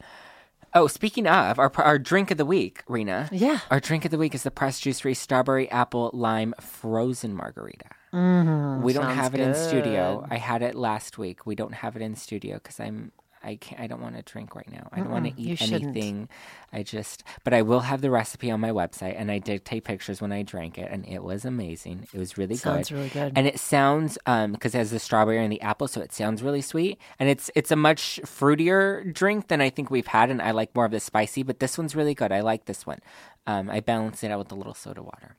oh, 0.73 0.87
speaking 0.87 1.27
of 1.27 1.59
our 1.59 1.71
our 1.77 1.99
drink 1.99 2.31
of 2.31 2.37
the 2.37 2.45
week, 2.45 2.81
Rena. 2.87 3.29
Yeah. 3.31 3.59
Our 3.69 3.79
drink 3.79 4.05
of 4.05 4.11
the 4.11 4.17
week 4.17 4.33
is 4.33 4.43
the 4.43 4.51
Pressed 4.51 4.83
Juicery 4.83 5.15
Strawberry 5.15 5.69
Apple 5.69 6.11
Lime 6.13 6.53
Frozen 6.61 7.35
Margarita. 7.35 7.89
Mm, 8.13 8.81
we 8.83 8.93
don't 8.93 9.03
sounds 9.03 9.15
have 9.15 9.35
it 9.35 9.41
in 9.41 9.53
studio. 9.53 10.25
I 10.29 10.37
had 10.37 10.61
it 10.61 10.75
last 10.75 11.17
week. 11.17 11.45
We 11.45 11.55
don't 11.55 11.73
have 11.73 11.95
it 11.95 12.01
in 12.01 12.15
studio 12.15 12.55
because 12.55 12.79
I'm. 12.79 13.11
I 13.43 13.55
can't. 13.55 13.81
I 13.81 13.87
don't 13.87 14.01
want 14.01 14.15
to 14.15 14.21
drink 14.21 14.55
right 14.55 14.71
now. 14.71 14.87
I 14.91 14.97
don't 14.97 15.11
want 15.11 15.25
to 15.25 15.41
eat 15.41 15.59
shouldn't. 15.59 15.83
anything. 15.95 16.29
I 16.71 16.83
just. 16.83 17.23
But 17.43 17.53
I 17.53 17.61
will 17.61 17.81
have 17.81 18.01
the 18.01 18.09
recipe 18.09 18.49
on 18.49 18.59
my 18.59 18.71
website, 18.71 19.15
and 19.17 19.31
I 19.31 19.39
did 19.39 19.65
take 19.65 19.83
pictures 19.83 20.21
when 20.21 20.31
I 20.31 20.43
drank 20.43 20.77
it, 20.77 20.89
and 20.89 21.05
it 21.05 21.23
was 21.23 21.45
amazing. 21.45 22.07
It 22.13 22.17
was 22.17 22.37
really 22.37 22.55
Sounds 22.55 22.63
good. 22.63 22.87
Sounds 22.87 22.91
really 22.91 23.09
good. 23.09 23.33
And 23.35 23.47
it 23.47 23.59
sounds 23.59 24.17
um 24.25 24.53
because 24.53 24.73
it 24.73 24.79
has 24.79 24.91
the 24.91 24.99
strawberry 24.99 25.43
and 25.43 25.51
the 25.51 25.61
apple, 25.61 25.87
so 25.87 26.01
it 26.01 26.13
sounds 26.13 26.41
really 26.41 26.61
sweet. 26.61 26.99
And 27.19 27.29
it's 27.29 27.51
it's 27.55 27.71
a 27.71 27.75
much 27.75 28.19
fruitier 28.23 29.13
drink 29.13 29.47
than 29.47 29.61
I 29.61 29.69
think 29.69 29.91
we've 29.91 30.07
had, 30.07 30.29
and 30.29 30.41
I 30.41 30.51
like 30.51 30.73
more 30.75 30.85
of 30.85 30.91
the 30.91 30.99
spicy. 30.99 31.43
But 31.43 31.59
this 31.59 31.77
one's 31.77 31.95
really 31.95 32.13
good. 32.13 32.31
I 32.31 32.41
like 32.41 32.65
this 32.65 32.85
one. 32.85 32.99
Um, 33.45 33.69
I 33.69 33.79
balanced 33.81 34.23
it 34.23 34.31
out 34.31 34.39
with 34.39 34.51
a 34.51 34.55
little 34.55 34.73
soda 34.73 35.03
water. 35.03 35.35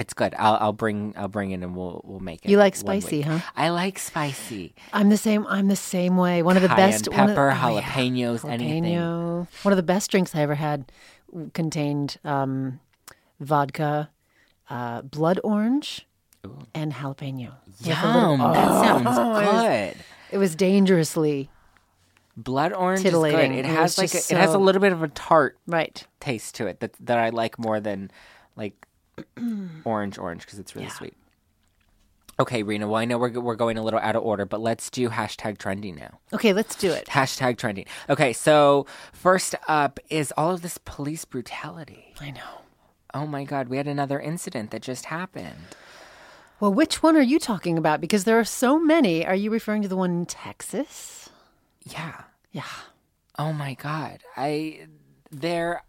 It's 0.00 0.14
good. 0.14 0.34
I'll 0.38 0.56
I'll 0.58 0.72
bring 0.72 1.12
I'll 1.16 1.28
bring 1.28 1.50
it 1.50 1.62
and 1.62 1.76
we'll 1.76 2.00
we'll 2.04 2.20
make 2.20 2.42
it. 2.44 2.50
You 2.50 2.56
like 2.56 2.74
spicy, 2.74 3.20
huh? 3.20 3.40
I 3.54 3.68
like 3.68 3.98
spicy. 3.98 4.74
I'm 4.94 5.10
the 5.10 5.18
same. 5.18 5.46
I'm 5.46 5.68
the 5.68 5.76
same 5.76 6.16
way. 6.16 6.42
One 6.42 6.56
of 6.56 6.62
the 6.62 6.68
Cayenne 6.68 6.90
best. 6.90 7.08
one 7.10 7.20
of- 7.20 7.26
pepper, 7.28 7.50
oh, 7.50 7.74
yeah. 7.76 7.82
jalapenos, 7.82 8.48
anything. 8.48 8.84
Jalapeno. 8.84 9.46
One 9.62 9.72
of 9.72 9.76
the 9.76 9.82
best 9.82 10.10
drinks 10.10 10.34
I 10.34 10.40
ever 10.40 10.54
had 10.54 10.90
contained 11.52 12.16
um, 12.24 12.80
vodka, 13.40 14.08
uh, 14.70 15.02
blood 15.02 15.38
orange, 15.44 16.06
and 16.74 16.94
jalapeno. 16.94 17.52
A 17.52 17.88
little- 17.88 18.36
Yum! 18.38 18.38
that 18.38 18.68
sounds 18.84 19.06
Oh, 19.10 19.36
it 19.38 19.44
was- 19.52 19.62
good. 19.62 20.04
It 20.32 20.38
was 20.38 20.54
dangerously 20.56 21.50
Blood 22.36 22.72
orange 22.72 23.02
good. 23.02 23.08
Titillating. 23.10 23.52
It 23.52 23.66
It 23.66 23.68
has 23.68 23.98
like 23.98 24.08
a, 24.08 24.12
just 24.12 24.32
it 24.32 24.38
has 24.38 24.54
a 24.54 24.58
little 24.58 24.80
bit 24.80 24.92
of 24.92 25.02
a 25.02 25.08
tart 25.08 25.58
right. 25.66 26.02
taste 26.20 26.54
to 26.54 26.66
it 26.68 26.80
that 26.80 26.94
that 27.00 27.18
I 27.18 27.28
like 27.28 27.58
more 27.58 27.80
than 27.80 28.10
like 28.56 28.86
orange 29.84 30.18
orange 30.18 30.42
because 30.46 30.58
it's 30.58 30.74
really 30.74 30.86
Yeah. 30.88 30.92
sweet. 30.94 31.14
Okay, 32.38 32.62
Rena. 32.62 32.86
Well, 32.88 32.96
I 32.96 33.04
know 33.04 33.18
we're 33.18 33.38
we're 33.38 33.54
going 33.54 33.76
a 33.76 33.82
little 33.82 34.00
out 34.00 34.16
of 34.16 34.22
order, 34.22 34.46
but 34.46 34.60
let's 34.60 34.88
do 34.88 35.10
hashtag 35.10 35.58
trending 35.58 35.96
now. 35.96 36.20
Okay, 36.32 36.54
let's 36.54 36.74
do 36.74 36.90
it. 36.90 37.06
Hashtag 37.06 37.58
trending. 37.58 37.84
Okay, 38.08 38.32
so 38.32 38.86
first 39.12 39.54
up 39.68 40.00
is 40.08 40.32
all 40.38 40.50
of 40.52 40.62
this 40.62 40.78
police 40.78 41.26
brutality. 41.26 42.14
I 42.20 42.30
know. 42.30 42.62
Oh 43.12 43.26
my 43.26 43.44
God, 43.44 43.68
we 43.68 43.76
had 43.76 43.86
another 43.86 44.18
incident 44.20 44.70
that 44.70 44.80
just 44.80 45.06
happened. 45.06 45.76
Well, 46.60 46.72
which 46.72 47.02
one 47.02 47.16
are 47.16 47.20
you 47.22 47.38
talking 47.38 47.76
about? 47.76 48.00
Because 48.00 48.24
there 48.24 48.38
are 48.38 48.44
so 48.44 48.78
many. 48.78 49.26
Are 49.26 49.34
you 49.34 49.50
referring 49.50 49.82
to 49.82 49.88
the 49.88 49.96
one 49.96 50.10
in 50.10 50.26
Texas? 50.26 51.28
Yeah. 51.82 52.22
Yeah. 52.52 52.64
Oh 53.38 53.52
my 53.52 53.74
god. 53.74 54.20
I 54.36 54.86
there 55.30 55.82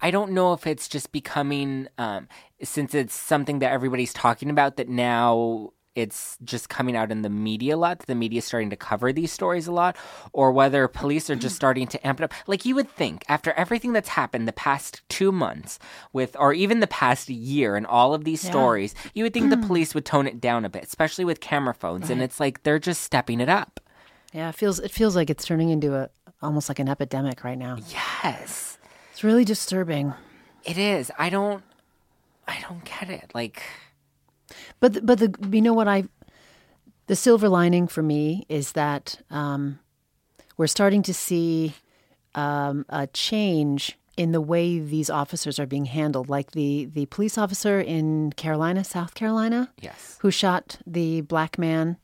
I 0.00 0.10
don't 0.10 0.32
know 0.32 0.52
if 0.52 0.66
it's 0.66 0.88
just 0.88 1.12
becoming 1.12 1.88
um 1.98 2.28
since 2.62 2.94
it's 2.94 3.14
something 3.14 3.58
that 3.60 3.72
everybody's 3.72 4.12
talking 4.12 4.50
about 4.50 4.76
that 4.76 4.88
now 4.88 5.72
it's 5.96 6.38
just 6.44 6.68
coming 6.68 6.96
out 6.96 7.10
in 7.10 7.22
the 7.22 7.28
media 7.28 7.74
a 7.74 7.76
lot, 7.76 7.98
that 7.98 8.06
the 8.06 8.14
media's 8.14 8.44
starting 8.44 8.70
to 8.70 8.76
cover 8.76 9.12
these 9.12 9.32
stories 9.32 9.66
a 9.66 9.72
lot, 9.72 9.96
or 10.32 10.52
whether 10.52 10.86
police 10.86 11.28
are 11.28 11.34
just 11.36 11.56
starting 11.56 11.86
to 11.88 12.06
amp 12.06 12.20
it 12.20 12.24
up. 12.24 12.32
Like 12.46 12.64
you 12.64 12.76
would 12.76 12.88
think, 12.88 13.24
after 13.28 13.52
everything 13.52 13.92
that's 13.92 14.10
happened 14.10 14.46
the 14.46 14.52
past 14.52 15.02
two 15.08 15.32
months 15.32 15.78
with, 16.12 16.36
or 16.38 16.52
even 16.52 16.78
the 16.78 16.86
past 16.86 17.28
year 17.28 17.74
and 17.74 17.86
all 17.86 18.14
of 18.14 18.24
these 18.24 18.40
stories, 18.40 18.94
you 19.14 19.24
would 19.24 19.34
think 19.34 19.50
the 19.50 19.56
police 19.66 19.94
would 19.94 20.04
tone 20.04 20.28
it 20.28 20.40
down 20.40 20.64
a 20.64 20.68
bit, 20.70 20.84
especially 20.84 21.24
with 21.24 21.40
camera 21.40 21.74
phones. 21.74 22.08
And 22.08 22.22
it's 22.22 22.38
like 22.38 22.62
they're 22.62 22.78
just 22.78 23.02
stepping 23.02 23.40
it 23.40 23.48
up. 23.48 23.80
Yeah, 24.32 24.50
it 24.50 24.54
feels 24.54 24.78
it 24.78 24.92
feels 24.92 25.16
like 25.16 25.28
it's 25.28 25.44
turning 25.44 25.70
into 25.70 25.94
a 25.96 26.08
almost 26.40 26.68
like 26.68 26.78
an 26.78 26.88
epidemic 26.88 27.42
right 27.42 27.58
now. 27.58 27.78
Yes. 28.22 28.69
It's 29.20 29.24
really 29.26 29.44
disturbing. 29.44 30.14
It 30.64 30.78
is. 30.78 31.12
I 31.18 31.28
don't. 31.28 31.62
I 32.48 32.58
don't 32.66 32.82
get 32.86 33.10
it. 33.10 33.30
Like, 33.34 33.62
But 34.80 34.94
the, 34.94 35.02
but 35.02 35.18
the 35.18 35.34
you 35.54 35.60
know 35.60 35.74
what 35.74 35.86
I 35.86 36.04
the 37.06 37.14
silver 37.14 37.46
lining 37.46 37.86
for 37.86 38.02
me 38.02 38.46
is 38.48 38.72
that 38.72 39.20
um, 39.28 39.78
we're 40.56 40.68
starting 40.68 41.02
to 41.02 41.12
see 41.12 41.74
um, 42.34 42.86
a 42.88 43.08
change 43.08 43.98
in 44.16 44.32
the 44.32 44.40
way 44.40 44.78
these 44.78 45.10
officers 45.10 45.58
are 45.58 45.66
being 45.66 45.84
handled. 45.84 46.30
Like 46.30 46.52
the 46.52 46.86
the 46.86 47.04
police 47.04 47.36
officer 47.36 47.78
in 47.78 48.32
Carolina, 48.38 48.84
South 48.84 49.12
Carolina, 49.12 49.70
yes. 49.82 50.16
who 50.22 50.30
shot 50.30 50.78
the 50.86 51.20
black 51.20 51.58
man. 51.58 51.98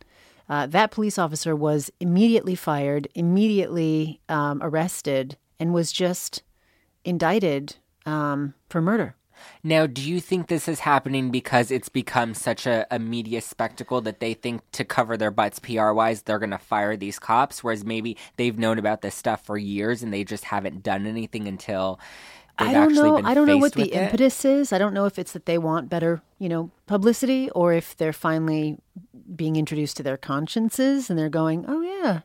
Uh, 0.51 0.67
that 0.67 0.91
police 0.91 1.17
officer 1.17 1.57
was 1.57 1.91
immediately 1.99 2.55
fired, 2.55 3.09
immediately 3.15 4.21
um, 4.29 4.61
arrested, 4.63 5.39
and 5.59 5.73
was 5.73 5.91
just 5.93 6.43
indicted 7.07 7.77
um, 8.05 8.55
for 8.69 8.83
murder. 8.83 9.15
Now, 9.63 9.87
do 9.87 10.01
you 10.01 10.19
think 10.21 10.47
this 10.49 10.67
is 10.67 10.81
happening 10.81 11.31
because 11.31 11.71
it's 11.71 11.91
become 11.91 12.33
such 12.33 12.67
a, 12.67 12.87
a 12.91 12.99
media 12.99 13.43
spectacle 13.43 14.01
that 14.01 14.19
they 14.19 14.33
think 14.33 14.63
to 14.73 14.85
cover 14.85 15.17
their 15.19 15.31
butts 15.31 15.59
PR 15.59 15.93
wise, 15.93 16.23
they're 16.23 16.39
going 16.39 16.51
to 16.53 16.59
fire 16.59 16.97
these 16.97 17.19
cops? 17.19 17.63
Whereas 17.63 17.85
maybe 17.85 18.17
they've 18.37 18.59
known 18.59 18.79
about 18.79 19.03
this 19.03 19.15
stuff 19.15 19.45
for 19.45 19.59
years 19.59 20.03
and 20.03 20.13
they 20.13 20.25
just 20.25 20.45
haven't 20.45 20.83
done 20.83 21.07
anything 21.07 21.47
until 21.47 22.01
they've 22.59 22.69
I 22.69 22.73
don't 22.73 22.93
actually 22.93 23.11
know. 23.11 23.29
I 23.29 23.35
don't 23.35 23.47
know 23.47 23.59
what 23.59 23.75
the 23.75 23.93
it? 23.93 23.93
impetus 23.93 24.45
is. 24.47 24.73
I 24.73 24.79
don't 24.79 24.95
know 24.95 25.05
if 25.05 25.19
it's 25.19 25.33
that 25.33 25.45
they 25.45 25.59
want 25.59 25.91
better, 25.91 26.23
you 26.39 26.49
know, 26.49 26.71
publicity, 26.87 27.51
or 27.51 27.75
if 27.75 27.95
they're 27.95 28.15
finally 28.15 28.79
being 29.35 29.57
introduced 29.57 29.99
to 29.99 30.03
their 30.03 30.17
consciences 30.17 31.11
and 31.11 31.19
they're 31.19 31.29
going, 31.29 31.67
"Oh 31.69 31.83
yeah, 31.83 32.21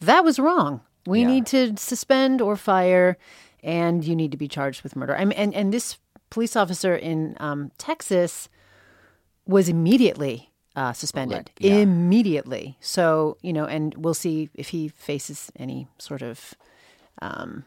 that 0.00 0.24
was 0.24 0.38
wrong. 0.38 0.80
We 1.06 1.20
Yeah. 1.20 1.26
need 1.26 1.46
to 1.46 1.76
suspend 1.76 2.40
or 2.40 2.56
fire, 2.56 3.18
and 3.66 4.02
you 4.02 4.16
need 4.16 4.30
to 4.30 4.38
be 4.38 4.48
charged 4.48 4.82
with 4.82 4.96
murder." 4.96 5.14
I 5.14 5.26
mean, 5.26 5.36
and 5.36 5.52
and 5.54 5.74
this 5.74 5.98
police 6.30 6.56
officer 6.56 6.96
in 6.96 7.36
um, 7.38 7.70
Texas 7.76 8.48
was 9.46 9.68
immediately 9.68 10.50
uh, 10.74 10.92
suspended 10.92 11.36
Let- 11.36 11.50
yeah. 11.58 11.74
immediately. 11.76 12.78
So 12.80 13.36
you 13.42 13.52
know, 13.52 13.66
and 13.66 13.94
we'll 13.96 14.14
see 14.14 14.48
if 14.54 14.68
he 14.68 14.88
faces 14.88 15.52
any 15.56 15.88
sort 15.98 16.22
of 16.22 16.54
um, 17.20 17.64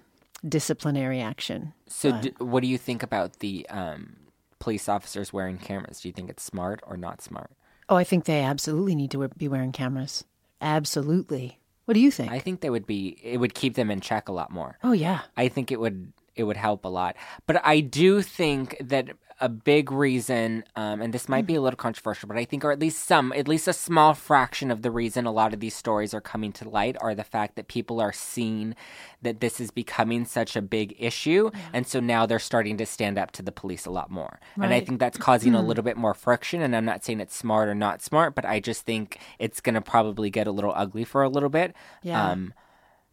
disciplinary 0.48 1.22
action. 1.22 1.74
So, 1.88 2.12
d- 2.12 2.34
what 2.40 2.62
do 2.62 2.68
you 2.68 2.78
think 2.78 3.04
about 3.04 3.40
the 3.40 3.68
um, 3.70 4.16
police 4.60 4.88
officers 4.88 5.34
wearing 5.34 5.58
cameras? 5.58 6.02
Do 6.02 6.08
you 6.08 6.14
think 6.14 6.30
it's 6.30 6.44
smart 6.44 6.82
or 6.86 6.98
not 6.98 7.22
smart? 7.22 7.52
Oh, 7.88 7.96
I 7.96 8.04
think 8.04 8.26
they 8.26 8.42
absolutely 8.42 8.96
need 8.96 9.12
to 9.12 9.28
be 9.30 9.48
wearing 9.48 9.72
cameras. 9.72 10.24
Absolutely. 10.62 11.59
What 11.90 11.96
do 11.96 12.02
you 12.02 12.12
think? 12.12 12.32
I 12.32 12.38
think 12.38 12.62
they 12.62 12.70
would 12.70 12.86
be. 12.86 13.18
It 13.24 13.38
would 13.38 13.56
keep 13.56 13.74
them 13.74 13.90
in 13.90 14.00
check 14.00 14.30
a 14.30 14.32
lot 14.32 14.52
more. 14.52 14.78
oh 14.84 14.92
yeah. 14.92 15.22
I 15.36 15.48
think 15.48 15.72
it 15.72 15.80
would 15.80 16.14
it 16.36 16.44
would 16.44 16.56
help 16.56 16.86
a 16.86 16.88
lot. 16.88 17.16
But 17.48 17.66
I 17.66 17.80
do 17.80 18.22
think 18.22 18.78
that 18.80 19.10
a 19.42 19.50
big 19.50 19.92
reason, 19.92 20.64
um, 20.76 21.02
and 21.02 21.14
this 21.14 21.30
might 21.30 21.46
be 21.46 21.56
a 21.56 21.62
little 21.62 21.78
controversial, 21.78 22.28
but 22.28 22.38
I 22.38 22.46
think, 22.46 22.66
or 22.66 22.72
at 22.72 22.80
least 22.80 23.06
some, 23.06 23.32
at 23.34 23.48
least 23.48 23.68
a 23.68 23.74
small 23.74 24.14
fraction 24.14 24.70
of 24.72 24.82
the 24.82 24.92
reason 24.92 25.26
a 25.26 25.32
lot 25.32 25.54
of 25.54 25.60
these 25.60 25.76
stories 25.76 26.14
are 26.14 26.22
coming 26.22 26.52
to 26.54 26.68
light 26.68 26.98
are 27.00 27.16
the 27.16 27.24
fact 27.24 27.56
that 27.56 27.68
people 27.68 28.02
are 28.02 28.12
seeing 28.12 28.76
that 29.22 29.40
this 29.40 29.60
is 29.60 29.72
becoming 29.72 30.26
such 30.26 30.56
a 30.56 30.62
big 30.62 30.96
issue, 31.00 31.52
and 31.74 31.88
so 31.88 32.00
now 32.00 32.26
they're 32.26 32.40
starting 32.40 32.78
to 32.78 32.86
stand 32.86 33.18
up 33.18 33.32
to 33.32 33.42
the 33.42 33.52
police 33.52 33.86
a 33.86 33.92
lot 33.92 34.12
more. 34.12 34.40
And 34.56 34.74
I 34.74 34.82
think 34.82 35.00
that's 35.00 35.18
causing 35.18 35.56
a 35.56 35.62
little 35.62 35.84
bit 35.84 35.98
more 35.98 36.14
friction. 36.14 36.62
And 36.62 36.76
I'm 36.76 36.86
not 36.86 37.04
saying 37.04 37.20
it's 37.20 37.36
smart 37.36 37.70
or 37.70 37.76
not 37.76 38.02
smart, 38.02 38.36
but 38.36 38.46
I 38.46 38.60
just 38.60 38.86
think 38.86 39.20
it's 39.40 39.62
going 39.62 39.76
to 39.76 39.82
probably 39.82 40.30
get 40.30 40.48
a 40.48 40.52
little 40.52 40.74
ugly 40.76 41.04
for 41.04 41.24
a 41.24 41.30
little 41.30 41.50
bit. 41.50 41.74
Yeah. 42.04 42.32
Um, 42.32 42.54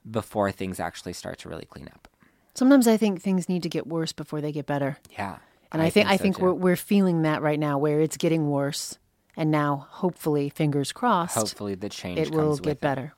before 0.09 0.53
things 0.53 0.79
actually 0.79 1.13
start 1.13 1.39
to 1.41 1.49
really 1.49 1.65
clean 1.65 1.89
up. 1.89 2.09
Sometimes 2.55 2.87
I 2.87 2.97
think 2.97 3.21
things 3.21 3.49
need 3.49 3.63
to 3.65 3.69
get 3.69 3.87
worse 3.87 4.13
before 4.13 4.41
they 4.41 4.53
get 4.53 4.67
better. 4.67 4.99
Yeah. 5.11 5.39
And 5.73 5.83
I, 5.83 5.91
think, 5.91 6.09
I 6.09 6.17
so, 6.17 6.23
think 6.23 6.37
too. 6.39 6.45
we're 6.45 6.53
we're 6.55 6.77
feeling 6.77 7.23
that 7.23 7.43
right 7.43 7.59
now 7.59 7.77
where 7.79 8.01
it's 8.01 8.17
getting 8.17 8.49
worse 8.49 8.99
and 9.37 9.51
now 9.51 9.87
hopefully 9.91 10.49
fingers 10.49 10.93
crossed 10.93 11.35
hopefully 11.37 11.75
the 11.75 11.89
change 11.91 12.19
it 12.19 12.31
will 12.35 12.57
get 12.57 12.65
with 12.67 12.73
it. 12.79 12.81
better. 12.81 13.15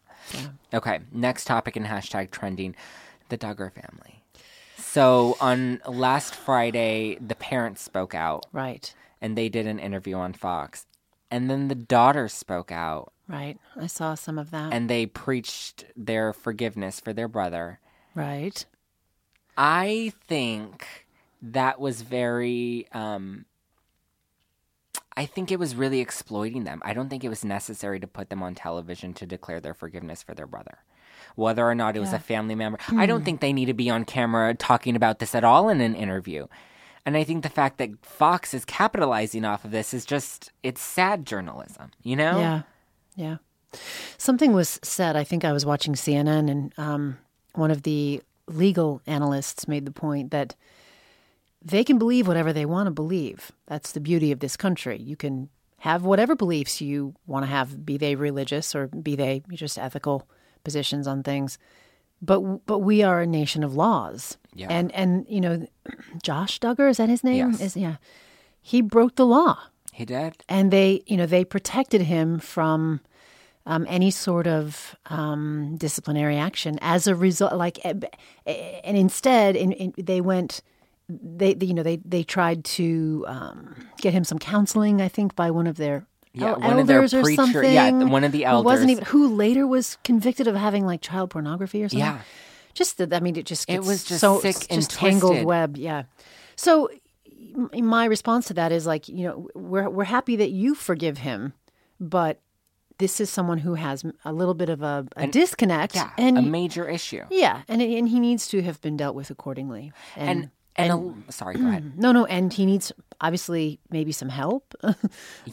Okay, 0.74 1.00
next 1.12 1.44
topic 1.46 1.76
in 1.76 1.84
hashtag 1.84 2.30
trending, 2.30 2.74
the 3.28 3.38
Duggar 3.38 3.72
family. 3.72 4.22
So 4.76 5.36
on 5.40 5.80
last 5.86 6.34
Friday, 6.34 7.16
the 7.20 7.34
parents 7.34 7.82
spoke 7.82 8.14
out 8.14 8.46
Right. 8.52 8.92
and 9.20 9.36
they 9.38 9.48
did 9.48 9.66
an 9.66 9.78
interview 9.78 10.16
on 10.16 10.32
Fox, 10.32 10.86
and 11.30 11.48
then 11.48 11.68
the 11.68 11.74
daughter 11.74 12.28
spoke 12.28 12.72
out 12.72 13.12
Right. 13.28 13.58
I 13.76 13.86
saw 13.86 14.14
some 14.14 14.38
of 14.38 14.50
that. 14.52 14.72
and 14.72 14.88
they 14.90 15.04
preached 15.06 15.84
their 15.94 16.32
forgiveness 16.32 16.98
for 17.00 17.12
their 17.12 17.28
brother. 17.28 17.78
right. 18.14 18.64
I 19.56 20.12
think 20.26 20.86
that 21.42 21.80
was 21.80 22.02
very 22.02 22.86
um 22.92 23.44
I 25.16 25.26
think 25.26 25.50
it 25.50 25.58
was 25.58 25.74
really 25.74 25.98
exploiting 25.98 26.62
them. 26.62 26.80
I 26.84 26.94
don't 26.94 27.08
think 27.08 27.24
it 27.24 27.28
was 27.28 27.44
necessary 27.44 27.98
to 27.98 28.06
put 28.06 28.30
them 28.30 28.40
on 28.40 28.54
television 28.54 29.12
to 29.14 29.26
declare 29.26 29.58
their 29.60 29.74
forgiveness 29.74 30.22
for 30.22 30.32
their 30.32 30.46
brother. 30.46 30.78
Whether 31.34 31.68
or 31.68 31.74
not 31.74 31.96
it 31.96 32.00
was 32.00 32.12
a 32.12 32.20
family 32.20 32.54
member. 32.54 32.78
I 32.96 33.06
don't 33.06 33.24
think 33.24 33.40
they 33.40 33.52
need 33.52 33.66
to 33.66 33.74
be 33.74 33.90
on 33.90 34.04
camera 34.04 34.54
talking 34.54 34.94
about 34.94 35.18
this 35.18 35.34
at 35.34 35.42
all 35.42 35.68
in 35.68 35.80
an 35.80 35.96
interview. 35.96 36.46
And 37.04 37.16
I 37.16 37.24
think 37.24 37.42
the 37.42 37.48
fact 37.48 37.78
that 37.78 38.04
Fox 38.04 38.54
is 38.54 38.64
capitalizing 38.64 39.44
off 39.44 39.64
of 39.64 39.72
this 39.72 39.92
is 39.92 40.04
just 40.04 40.52
it's 40.62 40.80
sad 40.80 41.26
journalism, 41.26 41.90
you 42.02 42.14
know? 42.14 42.38
Yeah. 42.38 42.62
Yeah. 43.16 43.36
Something 44.18 44.52
was 44.52 44.78
said. 44.82 45.16
I 45.16 45.24
think 45.24 45.44
I 45.44 45.52
was 45.52 45.66
watching 45.66 45.94
CNN, 45.94 46.50
and 46.50 46.72
um, 46.78 47.18
one 47.54 47.70
of 47.70 47.82
the 47.82 48.22
legal 48.46 49.02
analysts 49.06 49.66
made 49.66 49.84
the 49.84 49.90
point 49.90 50.30
that 50.30 50.54
they 51.62 51.84
can 51.84 51.98
believe 51.98 52.28
whatever 52.28 52.52
they 52.52 52.66
want 52.66 52.86
to 52.86 52.90
believe. 52.90 53.52
That's 53.66 53.92
the 53.92 54.00
beauty 54.00 54.32
of 54.32 54.40
this 54.40 54.56
country. 54.56 54.98
You 55.00 55.16
can 55.16 55.48
have 55.78 56.02
whatever 56.04 56.34
beliefs 56.34 56.80
you 56.80 57.14
want 57.26 57.44
to 57.44 57.50
have, 57.50 57.84
be 57.84 57.96
they 57.96 58.14
religious 58.14 58.74
or 58.74 58.88
be 58.88 59.16
they 59.16 59.42
just 59.52 59.78
ethical 59.78 60.28
positions 60.64 61.06
on 61.06 61.22
things. 61.22 61.58
But 62.20 62.66
but 62.66 62.78
we 62.80 63.02
are 63.02 63.20
a 63.20 63.26
nation 63.26 63.62
of 63.62 63.74
laws. 63.74 64.38
Yeah. 64.54 64.68
And 64.70 64.92
and 64.92 65.24
you 65.28 65.40
know, 65.40 65.66
Josh 66.22 66.58
Duggar 66.58 66.90
is 66.90 66.96
that 66.96 67.08
his 67.08 67.22
name? 67.22 67.52
Yes. 67.52 67.60
Is 67.60 67.76
yeah. 67.76 67.96
He 68.60 68.82
broke 68.82 69.14
the 69.14 69.24
law 69.26 69.58
He 69.92 70.04
did. 70.04 70.42
and 70.48 70.70
they 70.72 71.02
you 71.06 71.16
know 71.16 71.26
they 71.26 71.44
protected 71.44 72.02
him 72.02 72.38
from 72.40 73.00
um, 73.66 73.86
any 73.88 74.10
sort 74.10 74.46
of 74.46 74.96
um, 75.06 75.76
disciplinary 75.76 76.36
action 76.36 76.78
as 76.82 77.06
a 77.06 77.14
result 77.14 77.54
like 77.54 77.78
eh, 77.84 77.94
eh, 78.46 78.80
and 78.82 78.96
instead 78.96 79.54
in, 79.56 79.72
in, 79.72 79.94
they 79.96 80.20
went 80.20 80.60
they, 81.08 81.54
they 81.54 81.66
you 81.66 81.74
know 81.74 81.82
they 81.82 81.96
they 82.04 82.22
tried 82.22 82.64
to 82.64 83.24
um, 83.28 83.74
get 84.00 84.12
him 84.12 84.24
some 84.24 84.38
counseling 84.38 85.00
i 85.00 85.08
think 85.08 85.34
by 85.34 85.50
one 85.50 85.66
of 85.66 85.76
their 85.76 86.06
Yeah, 86.34 86.50
el- 86.52 86.60
one 86.60 86.78
of 86.78 86.86
their 86.86 86.96
elders 86.98 87.14
or 87.14 87.22
preacher- 87.22 87.42
something 87.42 87.72
yeah, 87.72 87.90
one 87.90 88.24
of 88.24 88.32
the 88.32 88.44
who 88.44 88.62
wasn't 88.62 88.90
elders. 88.90 88.90
even 88.90 89.04
who 89.04 89.34
later 89.34 89.66
was 89.66 89.96
convicted 90.04 90.46
of 90.46 90.54
having 90.54 90.84
like 90.84 91.00
child 91.00 91.30
pornography 91.30 91.82
or 91.82 91.88
something 91.88 92.00
Yeah. 92.06 92.20
just 92.74 92.98
that 92.98 93.12
i 93.14 93.20
mean 93.20 93.36
it 93.36 93.46
just 93.46 93.68
It 93.70 93.80
was 93.84 94.04
just 94.04 94.20
so 94.20 94.40
sick 94.40 94.56
and 94.70 94.80
just 94.80 94.90
tangled 94.92 95.32
twisted. 95.32 95.46
web 95.46 95.76
yeah 95.78 96.02
so 96.56 96.88
my 97.74 98.04
response 98.04 98.46
to 98.48 98.54
that 98.54 98.72
is 98.72 98.86
like 98.86 99.08
you 99.08 99.26
know 99.26 99.48
we're 99.54 99.88
we're 99.88 100.04
happy 100.04 100.36
that 100.36 100.50
you 100.50 100.74
forgive 100.74 101.18
him 101.18 101.52
but 102.00 102.40
this 102.98 103.20
is 103.20 103.30
someone 103.30 103.58
who 103.58 103.74
has 103.74 104.04
a 104.24 104.32
little 104.32 104.54
bit 104.54 104.68
of 104.68 104.82
a, 104.82 105.06
a 105.16 105.26
disconnect 105.28 105.94
Yeah. 105.94 106.10
and 106.18 106.36
a 106.36 106.42
major 106.42 106.88
issue. 106.88 107.22
yeah 107.30 107.62
and 107.68 107.80
and 107.80 108.08
he 108.08 108.20
needs 108.20 108.48
to 108.48 108.60
have 108.62 108.80
been 108.80 108.96
dealt 108.96 109.14
with 109.16 109.30
accordingly 109.30 109.92
And 110.16 110.28
and, 110.30 110.50
a, 110.78 111.32
sorry, 111.32 111.56
go 111.56 111.66
ahead. 111.66 111.84
Mm-hmm. 111.84 112.00
no 112.00 112.12
no 112.12 112.24
and 112.26 112.52
he 112.52 112.66
needs 112.66 112.92
obviously 113.20 113.80
maybe 113.90 114.12
some 114.12 114.28
help. 114.28 114.74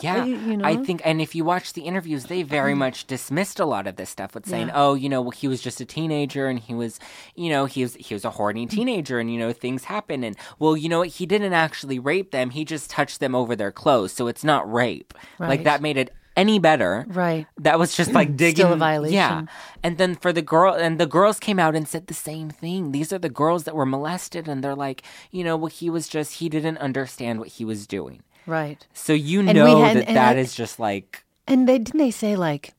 Yeah, 0.02 0.26
you- 0.26 0.38
you 0.38 0.62
I 0.64 0.76
think, 0.76 1.02
and 1.06 1.22
if 1.22 1.36
you 1.36 1.46
watch 1.46 1.74
the 1.74 1.82
interviews, 1.82 2.26
they 2.26 2.44
very 2.44 2.72
mm-hmm. 2.72 2.80
much 2.80 3.08
dismissed 3.08 3.60
a 3.60 3.66
lot 3.66 3.88
of 3.88 3.96
this 3.96 4.10
stuff 4.10 4.36
with 4.36 4.46
saying, 4.46 4.72
"Oh, 4.74 4.94
you 4.94 5.08
know, 5.10 5.22
well, 5.22 5.32
he 5.32 5.48
was 5.48 5.62
just 5.62 5.80
a 5.80 5.86
teenager, 5.86 6.48
and 6.48 6.60
he 6.60 6.74
was, 6.74 7.00
you 7.36 7.50
know, 7.50 7.66
he 7.66 7.84
was 7.84 7.96
he 7.96 8.14
was 8.14 8.26
a 8.26 8.30
horny 8.30 8.66
mm-hmm. 8.68 8.76
teenager, 8.76 9.20
and 9.20 9.32
you 9.32 9.40
know, 9.40 9.54
things 9.54 9.86
happen, 9.86 10.24
and 10.24 10.36
well, 10.60 10.76
you 10.76 10.90
know, 10.90 11.00
what, 11.00 11.08
he 11.08 11.26
didn't 11.26 11.54
actually 11.54 11.98
rape 11.98 12.32
them; 12.32 12.50
he 12.50 12.66
just 12.66 12.90
touched 12.90 13.20
them 13.20 13.34
over 13.34 13.56
their 13.56 13.72
clothes, 13.72 14.12
so 14.12 14.28
it's 14.28 14.44
not 14.44 14.72
rape. 14.72 15.14
Like 15.40 15.64
that 15.64 15.82
made 15.82 15.98
it 15.98 16.14
any 16.36 16.60
better, 16.60 17.06
right 17.10 17.48
That 17.58 17.80
was 17.80 17.96
just 17.96 18.12
like 18.14 18.36
digging. 18.36 18.66
Still 18.66 18.74
a 18.74 18.78
violation. 18.78 19.14
Yeah. 19.16 19.46
And 19.84 19.98
then 19.98 20.16
for 20.16 20.34
the 20.34 20.42
girl, 20.42 20.74
and 20.74 21.00
the 21.00 21.06
girls 21.08 21.40
came 21.40 21.60
out 21.60 21.76
and 21.76 21.88
said 21.88 22.08
the 22.08 22.14
same 22.14 22.50
thing. 22.50 22.92
These 22.92 23.14
are 23.14 23.20
the 23.20 23.30
girls 23.30 23.64
that 23.64 23.76
were 23.76 23.86
molested, 23.86 24.48
and 24.48 24.64
they're 24.64 24.76
like, 24.76 25.04
you 25.32 25.44
know, 25.44 25.56
well, 25.58 25.68
he 25.68 25.90
was 25.90 26.08
just, 26.08 26.34
he 26.40 26.50
didn't 26.50 26.78
understand 26.80 27.40
what 27.40 27.48
he 27.50 27.64
was 27.66 27.88
doing. 27.88 28.22
right 28.48 28.86
So 28.94 29.14
you 29.14 29.40
we 29.40 29.54
know 29.54 29.82
had- 29.84 29.98
that 29.98 30.08
and 30.08 30.18
that 30.18 30.36
I- 30.36 30.40
is 30.40 30.54
just 30.56 30.80
like, 30.80 31.24
and 31.48 31.68
they 31.70 31.78
didn't 31.80 32.00
they 32.00 32.12
say 32.12 32.36
like 32.36 32.74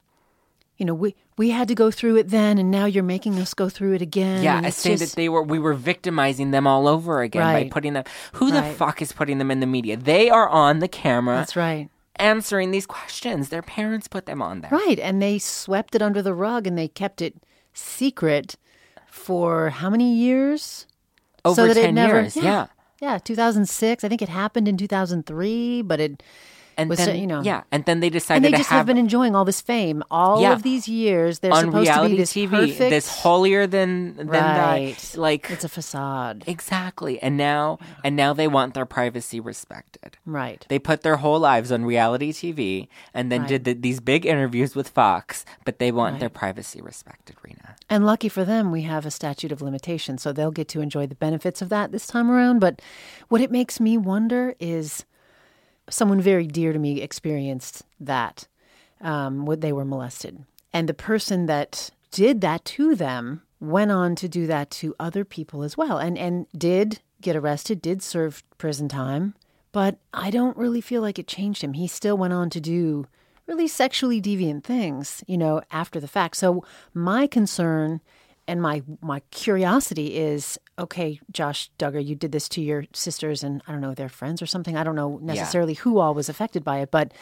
you 0.77 0.85
know 0.85 0.93
we 0.95 1.15
we 1.39 1.51
had 1.51 1.69
to 1.69 1.75
go 1.75 1.91
through 1.91 2.17
it 2.17 2.29
then 2.31 2.59
and 2.59 2.71
now 2.71 2.85
you're 2.85 3.03
making 3.17 3.39
us 3.39 3.55
go 3.55 3.69
through 3.69 3.95
it 3.95 4.03
again 4.03 4.43
yeah, 4.43 4.61
I 4.63 4.71
say 4.71 4.91
just- 4.97 5.13
that 5.13 5.17
they 5.17 5.29
were, 5.29 5.43
we 5.43 5.59
were 5.59 5.73
victimizing 5.75 6.51
them 6.51 6.67
all 6.67 6.87
over 6.89 7.23
again 7.23 7.43
by 7.43 7.55
Right. 7.55 7.71
putting 7.71 7.93
them. 7.95 8.05
Who 8.35 8.51
the 8.51 8.63
fuck 8.63 9.01
is 9.01 9.13
putting 9.13 9.39
them 9.39 9.51
in 9.51 9.61
the 9.61 9.67
media? 9.67 9.97
They 9.97 10.29
are 10.31 10.49
on 10.49 10.81
the 10.81 10.89
camera 10.89 11.37
that's 11.37 11.57
right 11.57 11.89
answering 12.19 12.71
these 12.71 12.87
questions. 12.87 13.49
Their 13.49 13.63
parents 13.63 14.09
put 14.09 14.27
them 14.27 14.41
on 14.43 14.61
there. 14.61 14.71
Right. 14.71 14.99
And 14.99 15.21
they 15.23 15.39
swept 15.39 15.95
it 15.95 16.03
under 16.03 16.23
the 16.23 16.35
rug 16.35 16.67
and 16.67 16.77
they 16.77 16.89
kept 16.89 17.21
it 17.23 17.35
secret 17.73 18.57
for 19.07 19.71
how 19.71 19.91
many 19.91 20.15
years? 20.15 20.87
Over 21.45 21.69
it 21.69 21.75
10 21.75 21.95
never- 21.95 22.21
years. 22.23 22.37
yeah. 22.37 22.43
Yeah. 22.43 22.67
Yeah, 22.99 23.19
2006. 23.19 24.05
I 24.05 24.09
think 24.09 24.23
it 24.23 24.31
happened 24.31 24.67
in 24.69 24.77
2003, 24.79 25.83
but 25.83 26.01
it 26.01 26.23
And 26.79 26.91
Was 26.91 26.99
then, 26.99 27.17
you 27.19 27.27
know- 27.27 27.41
yeah, 27.43 27.63
and 27.73 27.85
then 27.87 28.01
they 28.01 28.11
decided 28.11 28.45
and 28.45 28.53
they 28.53 28.57
just 28.59 28.69
have, 28.69 28.79
have 28.81 28.87
been 28.87 28.99
enjoying 28.99 29.35
all 29.35 29.45
this 29.47 29.61
fame 29.63 30.03
all 30.11 30.43
Yeah. 30.43 30.53
of 30.53 30.63
these 30.63 30.87
years. 30.87 31.39
They're 31.39 31.53
on 31.53 31.65
supposed 31.67 31.91
to 31.91 32.09
be 32.09 32.17
this 32.17 32.33
TV, 32.35 32.51
perfect, 32.51 32.79
this 32.79 33.09
holier 33.09 33.67
than 33.67 34.17
than 34.17 34.29
right? 34.29 34.97
that, 34.99 35.17
like 35.19 35.51
it's 35.51 35.65
a 35.65 35.69
facade, 35.71 36.45
exactly. 36.47 37.19
And 37.23 37.37
now, 37.39 37.79
and 38.05 38.15
now 38.15 38.33
they 38.35 38.47
want 38.47 38.75
their 38.75 38.85
privacy 38.85 39.41
respected. 39.41 40.19
right? 40.27 40.67
They 40.69 40.79
put 40.79 41.03
their 41.03 41.17
whole 41.17 41.39
lives 41.41 41.73
on 41.73 41.85
reality 41.85 42.33
TV 42.33 42.89
and 43.15 43.33
then 43.33 43.41
Right. 43.43 43.49
did 43.49 43.65
the, 43.65 43.73
these 43.73 44.01
big 44.01 44.27
interviews 44.27 44.75
with 44.77 44.89
Fox, 44.89 45.45
but 45.65 45.79
they 45.79 45.91
want 45.93 46.21
their 46.21 46.29
privacy 46.29 46.81
respected, 46.83 47.37
Rena. 47.43 47.77
And 47.89 48.05
lucky 48.05 48.29
for 48.29 48.45
them, 48.45 48.71
we 48.71 48.83
have 48.83 49.07
a 49.07 49.11
statute 49.11 49.51
of 49.53 49.63
limitations, 49.63 50.23
so 50.23 50.33
they'll 50.33 50.51
get 50.51 50.69
to 50.69 50.81
enjoy 50.81 51.07
the 51.07 51.15
benefits 51.15 51.63
of 51.63 51.69
that 51.71 51.91
this 51.93 52.07
time 52.07 52.31
around. 52.31 52.59
But 52.61 52.83
what 53.29 53.41
it 53.41 53.51
makes 53.51 53.81
me 53.81 53.97
wonder 53.97 54.55
is 54.61 55.05
someone 55.91 56.21
very 56.21 56.47
dear 56.47 56.73
to 56.73 56.79
me 56.79 57.01
experienced 57.01 57.83
that 58.01 58.47
um, 59.01 59.47
they 59.59 59.73
were 59.73 59.85
molested. 59.85 60.45
And 60.73 60.89
the 60.89 60.95
person 60.95 61.47
that 61.47 61.91
did 62.11 62.41
that 62.41 62.65
to 62.65 62.95
them 62.95 63.43
went 63.61 63.91
on 63.91 64.15
to 64.17 64.29
do 64.29 64.47
that 64.47 64.71
to 64.71 64.95
other 64.99 65.25
people 65.25 65.63
as 65.63 65.77
well 65.77 65.99
and, 65.99 66.19
and 66.19 66.47
did 66.57 67.01
get 67.21 67.37
arrested, 67.37 67.81
did 67.81 68.03
serve 68.03 68.43
prison 68.59 68.89
time. 68.89 69.35
But 69.73 69.99
I 70.13 70.31
don't 70.31 70.57
really 70.57 70.81
feel 70.81 71.03
like 71.03 71.19
it 71.19 71.27
changed 71.27 71.63
him. 71.63 71.75
He 71.75 71.87
still 71.87 72.17
went 72.17 72.33
on 72.33 72.51
to 72.51 72.61
do 72.61 73.07
really 73.47 73.69
sexually 73.69 74.21
deviant 74.21 74.65
things, 74.65 75.23
you 75.27 75.39
know, 75.39 75.63
after 75.71 76.01
the 76.01 76.09
fact. 76.09 76.37
So 76.37 76.65
my 76.95 77.27
concern 77.27 78.01
and 78.49 78.61
my 78.63 78.83
my 79.01 79.21
curiosity 79.31 80.17
is 80.17 80.59
okay, 80.79 81.21
Josh 81.33 81.71
Duggar, 81.79 82.05
you 82.05 82.15
did 82.15 82.33
this 82.33 82.49
to 82.51 82.61
your 82.61 82.85
sisters 82.93 83.43
and 83.43 83.63
I 83.67 83.73
don't 83.73 83.81
know, 83.81 83.95
their 83.95 84.09
friends 84.09 84.43
or 84.43 84.47
something. 84.47 84.77
I 84.77 84.85
don't 84.85 84.95
know 84.95 85.19
necessarily 85.23 85.75
who 85.75 85.99
all 85.99 86.15
was 86.15 86.29
affected 86.29 86.63
by 86.65 86.79
it, 86.79 86.91
but 86.91 87.13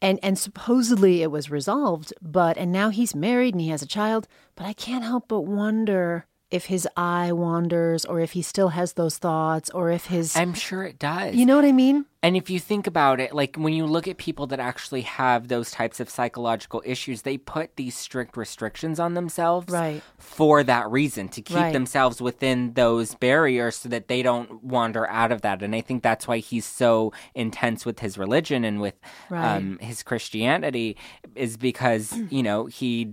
and 0.00 0.20
and 0.22 0.38
supposedly 0.38 1.22
it 1.22 1.30
was 1.30 1.50
resolved, 1.50 2.12
but 2.22 2.56
and 2.56 2.70
now 2.70 2.90
he's 2.90 3.14
married 3.14 3.54
and 3.54 3.60
he 3.60 3.68
has 3.70 3.82
a 3.82 3.86
child, 3.86 4.28
but 4.54 4.64
I 4.64 4.72
can't 4.72 5.04
help 5.04 5.26
but 5.28 5.40
wonder 5.40 6.26
if 6.50 6.66
his 6.66 6.88
eye 6.96 7.30
wanders 7.32 8.04
or 8.04 8.20
if 8.20 8.32
he 8.32 8.40
still 8.42 8.70
has 8.70 8.94
those 8.94 9.18
thoughts 9.18 9.68
or 9.70 9.90
if 9.90 10.06
his 10.06 10.34
I'm 10.36 10.54
sure 10.54 10.82
it 10.84 10.98
does. 10.98 11.34
you 11.34 11.44
know 11.44 11.56
what 11.56 11.64
I 11.66 11.72
mean? 11.72 12.06
And 12.22 12.36
if 12.36 12.50
you 12.50 12.58
think 12.58 12.86
about 12.88 13.20
it, 13.20 13.32
like 13.34 13.54
when 13.56 13.72
you 13.74 13.86
look 13.86 14.08
at 14.08 14.16
people 14.16 14.46
that 14.48 14.58
actually 14.58 15.02
have 15.02 15.46
those 15.48 15.70
types 15.70 16.00
of 16.00 16.10
psychological 16.10 16.82
issues, 16.84 17.22
they 17.22 17.36
put 17.38 17.76
these 17.76 17.96
strict 17.96 18.36
restrictions 18.36 18.98
on 18.98 19.14
themselves 19.14 19.70
Right. 19.72 20.02
for 20.18 20.64
that 20.64 20.90
reason 20.90 21.28
to 21.28 21.42
keep 21.42 21.56
Right. 21.56 21.72
themselves 21.72 22.20
within 22.20 22.72
those 22.72 23.14
barriers 23.14 23.76
so 23.76 23.88
that 23.90 24.08
they 24.08 24.22
don't 24.22 24.64
wander 24.64 25.06
out 25.08 25.30
of 25.30 25.42
that. 25.42 25.62
And 25.62 25.74
I 25.76 25.80
think 25.80 26.02
that's 26.02 26.26
why 26.26 26.38
he's 26.38 26.64
so 26.66 27.12
intense 27.34 27.84
with 27.86 28.00
his 28.00 28.18
religion 28.18 28.64
and 28.64 28.80
with 28.80 28.94
Right. 29.30 29.56
um, 29.56 29.78
his 29.80 30.02
Christianity 30.02 30.96
is 31.36 31.56
because, 31.56 32.18
you 32.30 32.42
know, 32.42 32.66
he. 32.66 33.12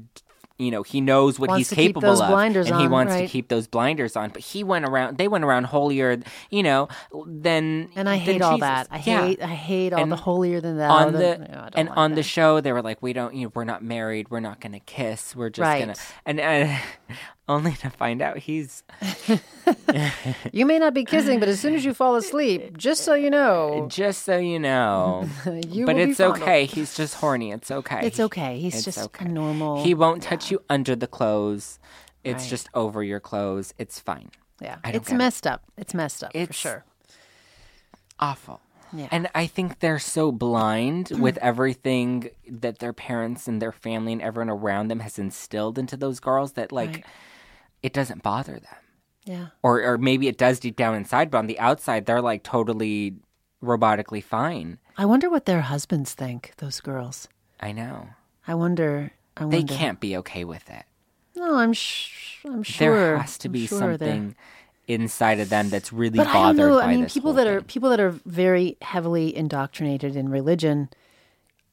You 0.58 0.72
know 0.72 0.84
he 0.84 1.02
knows 1.02 1.38
what 1.38 1.50
Wants 1.50 1.60
he's 1.60 1.70
to 1.70 1.76
keep 1.76 1.89
capable 1.89 2.10
those 2.10 2.22
of, 2.22 2.30
and 2.68 2.78
he 2.78 2.86
on, 2.86 2.91
wants 2.91 3.13
to 3.15 3.28
keep 3.28 3.50
those 3.50 3.68
blinders 3.68 4.15
on. 4.15 4.30
But 4.30 4.41
he 4.41 4.63
went 4.63 4.86
around; 4.86 5.18
they 5.18 5.28
went 5.28 5.44
around 5.44 5.65
holier, 5.65 6.18
you 6.50 6.63
know, 6.63 6.88
than 7.28 7.89
And 7.96 8.08
I 8.08 8.15
hate 8.15 8.41
all 8.41 8.54
Jesus. 8.54 8.62
that. 8.62 8.88
I 8.89 9.00
Yeah 9.00 9.26
hate 9.26 9.41
I 9.41 9.48
hate 9.48 9.91
all 9.91 10.02
And 10.02 10.12
the 10.12 10.15
holier 10.15 10.62
than 10.62 10.78
that 10.78 10.89
on 10.91 11.12
the, 11.12 11.20
the 11.20 11.38
no, 11.52 11.70
and 11.74 11.89
like 11.89 11.98
on 11.98 12.13
the 12.15 12.24
show 12.24 12.62
they 12.62 12.72
were 12.72 12.82
like 12.82 13.02
we 13.02 13.12
don't 13.12 13.36
you 13.36 13.48
know 13.48 13.52
we're 13.54 13.65
not 13.65 13.84
married 13.84 14.30
we're 14.30 14.39
not 14.39 14.62
gonna 14.62 14.80
kiss 14.80 15.36
we're 15.36 15.50
just 15.50 15.62
Right. 15.65 15.80
gonna 15.80 15.96
and 16.26 16.39
uh, 16.39 16.78
only 17.50 17.74
to 17.74 17.90
find 17.90 18.22
out 18.22 18.38
he's 18.40 18.84
You 20.52 20.66
may 20.66 20.80
not 20.80 20.94
be 20.94 21.06
kissing, 21.06 21.40
but 21.40 21.50
as 21.50 21.60
soon 21.60 21.76
as 21.76 21.84
you 21.86 21.94
fall 21.94 22.16
asleep, 22.16 22.78
just 22.78 23.04
so 23.04 23.14
you 23.14 23.30
know, 23.30 23.88
just 23.90 24.24
so 24.24 24.38
you 24.38 24.60
know 24.60 25.28
you 25.68 25.86
but 25.86 25.98
it's 25.98 26.20
okay 26.20 26.66
he's 26.66 26.96
just 26.96 27.16
horny 27.16 27.52
it's 27.52 27.70
okay 27.72 28.00
It's 28.04 28.20
okay. 28.20 28.60
He's 28.60 28.76
It's 28.76 28.86
just 28.86 28.98
okay. 29.00 29.26
normal. 29.26 29.84
he 29.84 29.94
won't 29.94 30.22
touch 30.24 30.52
you 30.52 30.62
under 30.70 30.96
the 30.96 31.08
clothes 31.08 31.80
it's 32.24 32.44
Right. 32.44 32.50
just 32.50 32.70
over 32.74 33.04
your 33.04 33.20
clothes 33.20 33.74
it's 33.78 34.00
fine 34.00 34.30
yeah, 34.62 34.78
it's 34.86 35.10
get 35.10 35.16
it. 35.16 35.18
messed 35.18 35.46
up. 35.46 35.64
It's 35.78 35.94
messed 35.94 36.24
up 36.24 36.32
for 36.32 36.38
It's- 36.38 36.56
sure. 36.56 36.84
awful 38.20 38.62
Yeah. 38.94 39.08
And 39.12 39.28
I 39.36 39.48
think 39.48 39.80
they're 39.80 40.00
so 40.00 40.32
blind 40.32 41.12
with 41.20 41.38
everything 41.40 42.30
that 42.50 42.80
their 42.80 42.94
parents 42.94 43.48
and 43.48 43.62
their 43.62 43.72
family 43.74 44.14
and 44.14 44.22
everyone 44.22 44.50
around 44.50 44.88
them 44.88 45.00
has 45.02 45.20
instilled 45.20 45.78
into 45.78 45.98
those 45.98 46.20
girls 46.20 46.54
that 46.54 46.72
like 46.72 46.90
Right. 46.96 47.06
It 47.86 47.93
doesn't 47.93 48.24
bother 48.24 48.54
them. 48.60 48.82
Yeah. 49.26 49.48
or 49.63 49.82
or 49.84 49.98
maybe 49.98 50.28
it 50.28 50.38
does 50.38 50.60
deep 50.60 50.76
down 50.76 50.93
inside, 50.95 51.32
but 51.32 51.39
on 51.39 51.48
the 51.48 51.60
outside 51.60 52.06
they're 52.06 52.21
like 52.21 52.43
totally 52.43 53.15
robotically 53.63 54.24
fine. 54.24 54.78
I 54.98 55.06
wonder 55.06 55.30
what 55.30 55.45
their 55.45 55.62
husbands 55.62 56.13
think. 56.13 56.54
Those 56.58 56.80
girls. 56.80 57.28
I 57.60 57.71
know 57.71 58.10
I 58.48 58.54
wonder. 58.54 59.12
I 59.38 59.45
they 59.45 59.63
can't 59.63 60.00
be 60.00 60.15
okay 60.17 60.43
with 60.45 60.69
it. 60.69 60.86
No, 61.36 61.56
I'm. 61.56 61.74
Sh- 61.74 62.45
I'm 62.45 62.62
sure. 62.63 62.95
there 62.95 63.17
has 63.17 63.38
to 63.39 63.48
I'm 63.48 63.52
be 63.54 63.65
sure 63.67 63.98
they're- 63.98 64.10
something 64.10 64.36
inside 64.88 65.39
of 65.39 65.50
them 65.50 65.69
that's 65.69 65.91
really 65.91 66.17
But 66.17 66.28
I 66.28 66.54
don't 66.54 66.58
know. 66.58 66.80
I 66.80 66.95
mean, 66.95 67.08
people 67.08 67.34
that 67.34 67.48
are 67.48 67.60
thing. 67.62 67.67
people 67.67 67.89
that 67.89 68.00
are 68.00 68.12
very 68.26 68.78
heavily 68.82 69.36
indoctrinated 69.36 70.15
in 70.15 70.30
religion. 70.30 70.89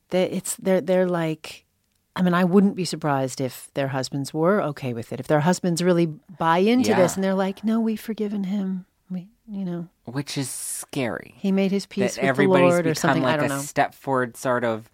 They, 0.08 0.24
it's 0.30 0.56
they're 0.56 0.80
they're 0.80 1.06
like. 1.06 1.66
I 2.14 2.22
mean, 2.22 2.34
I 2.34 2.44
wouldn't 2.44 2.76
be 2.76 2.84
surprised 2.84 3.40
if 3.40 3.70
their 3.74 3.88
husbands 3.88 4.34
were 4.34 4.60
okay 4.62 4.92
with 4.92 5.12
it. 5.12 5.20
If 5.20 5.28
their 5.28 5.40
husbands 5.40 5.82
really 5.82 6.06
buy 6.06 6.58
into 6.58 6.90
Yeah. 6.90 6.96
this 7.00 7.14
and 7.14 7.24
they're 7.24 7.34
like, 7.34 7.64
"No, 7.64 7.80
we've 7.80 8.00
forgiven 8.00 8.44
him. 8.44 8.84
We, 9.10 9.28
you 9.48 9.64
know, 9.64 9.88
which 10.04 10.36
is 10.36 10.50
scary. 10.50 11.34
he 11.38 11.50
made 11.52 11.70
his 11.70 11.86
peace 11.86 12.16
that 12.16 12.24
with 12.24 12.36
the 12.36 12.46
Lord 12.46 12.86
or 12.86 12.94
something." 12.94 13.22
like 13.22 13.34
I 13.34 13.36
don't 13.38 13.46
a 13.46 13.56
know. 13.56 13.60
step 13.60 13.94
forward 13.94 14.36
sort 14.36 14.62
of 14.64 14.90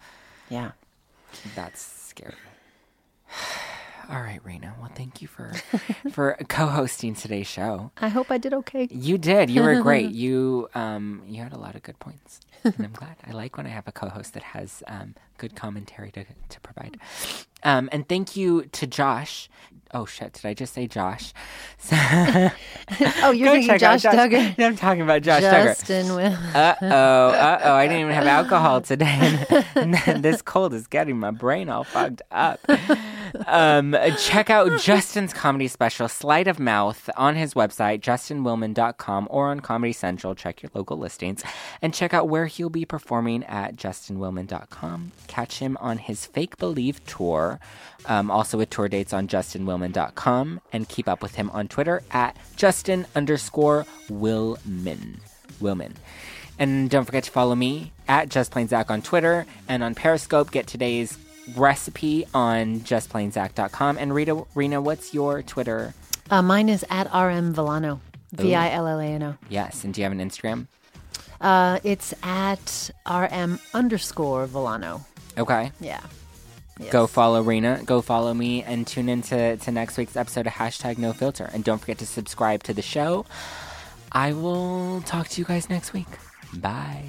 Yeah. 0.49 0.71
That's 1.55 1.81
scary. 1.81 2.33
All 4.09 4.21
right, 4.21 4.39
Rena. 4.43 4.73
Well, 4.79 4.89
thank 4.95 5.21
you 5.21 5.27
for 5.27 5.53
for 6.11 6.35
co-hosting 6.47 7.13
today's 7.13 7.45
show. 7.45 7.91
I 8.01 8.07
hope 8.07 8.31
I 8.31 8.39
did 8.39 8.53
okay. 8.55 8.87
You 8.89 9.17
did. 9.19 9.49
You 9.51 9.61
were 9.61 9.81
great. 9.81 10.09
You 10.19 10.67
um 10.73 11.21
you 11.27 11.41
had 11.43 11.53
a 11.53 11.59
lot 11.59 11.75
of 11.75 11.83
good 11.83 11.99
points, 11.99 12.39
and 12.63 12.73
I'm 12.79 12.91
glad. 12.91 13.15
I 13.27 13.31
like 13.31 13.55
when 13.57 13.65
I 13.67 13.69
have 13.69 13.87
a 13.87 13.91
co-host 13.91 14.33
that 14.33 14.41
has 14.43 14.81
um 14.87 15.13
good 15.37 15.55
commentary 15.55 16.11
to 16.11 16.23
to 16.25 16.59
provide. 16.61 16.97
Um, 17.63 17.89
and 17.91 18.07
thank 18.07 18.35
you 18.35 18.63
to 18.63 18.87
Josh. 18.87 19.49
Oh 19.93 20.05
shit! 20.05 20.33
Did 20.33 20.45
I 20.45 20.53
just 20.53 20.73
say 20.73 20.87
Josh? 20.87 21.33
Oh, 23.21 23.31
you're 23.31 23.51
thinking 23.51 23.69
out 23.71 23.79
Josh 23.79 24.03
Duggar. 24.03 24.59
I'm 24.59 24.75
talking 24.75 25.01
about 25.01 25.21
Josh 25.21 25.43
Duggar. 25.43 25.65
Justin 25.65 26.15
will. 26.15 26.37
Uh 26.55 26.75
oh, 26.81 27.29
uh 27.29 27.59
oh! 27.63 27.73
I 27.73 27.85
didn't 27.87 28.01
even 28.01 28.13
have 28.13 28.25
alcohol 28.25 28.81
today, 28.81 29.45
and 29.75 29.93
this 30.23 30.41
cold 30.41 30.73
is 30.73 30.87
getting 30.87 31.19
my 31.19 31.31
brain 31.31 31.69
all 31.69 31.83
fogged 31.83 32.23
up. 32.31 32.59
Um, 33.45 33.95
check 34.17 34.49
out 34.49 34.79
Justin's 34.79 35.33
comedy 35.33 35.67
special, 35.67 36.07
Sleight 36.07 36.47
of 36.47 36.59
Mouth, 36.59 37.09
on 37.17 37.35
his 37.35 37.53
website, 37.53 38.01
justinwillman.com, 38.01 39.27
or 39.29 39.49
on 39.49 39.59
Comedy 39.59 39.93
Central. 39.93 40.35
Check 40.35 40.61
your 40.61 40.71
local 40.73 40.97
listings, 40.97 41.43
and 41.81 41.93
check 41.93 42.13
out 42.13 42.29
where 42.29 42.45
he'll 42.45 42.69
be 42.69 42.85
performing 42.85 43.43
at 43.45 43.75
justinwillman.com. 43.75 45.11
Catch 45.27 45.59
him 45.59 45.77
on 45.79 45.97
his 45.97 46.25
Fake 46.25 46.57
Believe 46.57 47.03
tour, 47.05 47.59
um, 48.05 48.31
also 48.31 48.57
with 48.57 48.69
tour 48.69 48.87
dates 48.87 49.13
on 49.13 49.27
justinwillman.com, 49.27 50.61
and 50.71 50.89
keep 50.89 51.07
up 51.07 51.21
with 51.21 51.35
him 51.35 51.49
on 51.51 51.67
Twitter 51.67 52.03
at 52.11 52.35
Justin 52.55 53.05
underscore 53.15 53.85
Willman. 54.09 55.19
Willman. 55.61 55.93
And 56.57 56.89
don't 56.89 57.05
forget 57.05 57.23
to 57.23 57.31
follow 57.31 57.55
me 57.55 57.93
at 58.07 58.27
Just 58.27 58.51
Plain 58.51 58.67
Zach 58.67 58.91
on 58.91 59.01
Twitter 59.01 59.45
and 59.69 59.81
on 59.81 59.95
Periscope. 59.95 60.51
Get 60.51 60.67
today's 60.67 61.17
recipe 61.55 62.25
on 62.33 62.81
justplainzach.com. 62.81 63.97
And 63.97 64.13
Rita, 64.13 64.45
Rena, 64.55 64.81
what's 64.81 65.13
your 65.13 65.41
Twitter? 65.41 65.93
Uh, 66.29 66.41
mine 66.41 66.69
is 66.69 66.85
at 66.89 67.13
RM 67.13 67.53
Villano. 67.53 68.01
V 68.33 68.53
I 68.53 68.71
L 68.71 68.87
L 68.87 68.99
A 68.99 69.05
N 69.05 69.23
O. 69.23 69.37
Yes. 69.49 69.83
And 69.83 69.93
do 69.93 70.01
you 70.01 70.05
have 70.05 70.11
an 70.11 70.19
Instagram? 70.19 70.67
Uh, 71.41 71.79
it's 71.83 72.13
at 72.21 72.91
RM 73.09 73.59
underscore 73.73 74.45
Villano. 74.45 75.05
Okay. 75.37 75.71
Yeah. 75.79 76.01
Yes. 76.79 76.91
Go 76.91 77.07
follow 77.07 77.41
Rena. 77.41 77.81
Go 77.85 78.01
follow 78.01 78.33
me 78.33 78.63
and 78.63 78.87
tune 78.87 79.09
in 79.09 79.21
to, 79.23 79.57
to 79.57 79.71
next 79.71 79.97
week's 79.97 80.15
episode 80.15 80.47
of 80.47 80.53
Hashtag 80.53 80.97
No 80.97 81.11
Filter. 81.11 81.49
And 81.53 81.63
don't 81.63 81.79
forget 81.79 81.97
to 81.97 82.05
subscribe 82.05 82.63
to 82.63 82.73
the 82.73 82.81
show. 82.81 83.25
I 84.11 84.33
will 84.33 85.01
talk 85.01 85.27
to 85.29 85.41
you 85.41 85.45
guys 85.45 85.69
next 85.69 85.93
week. 85.93 86.07
Bye. 86.53 87.03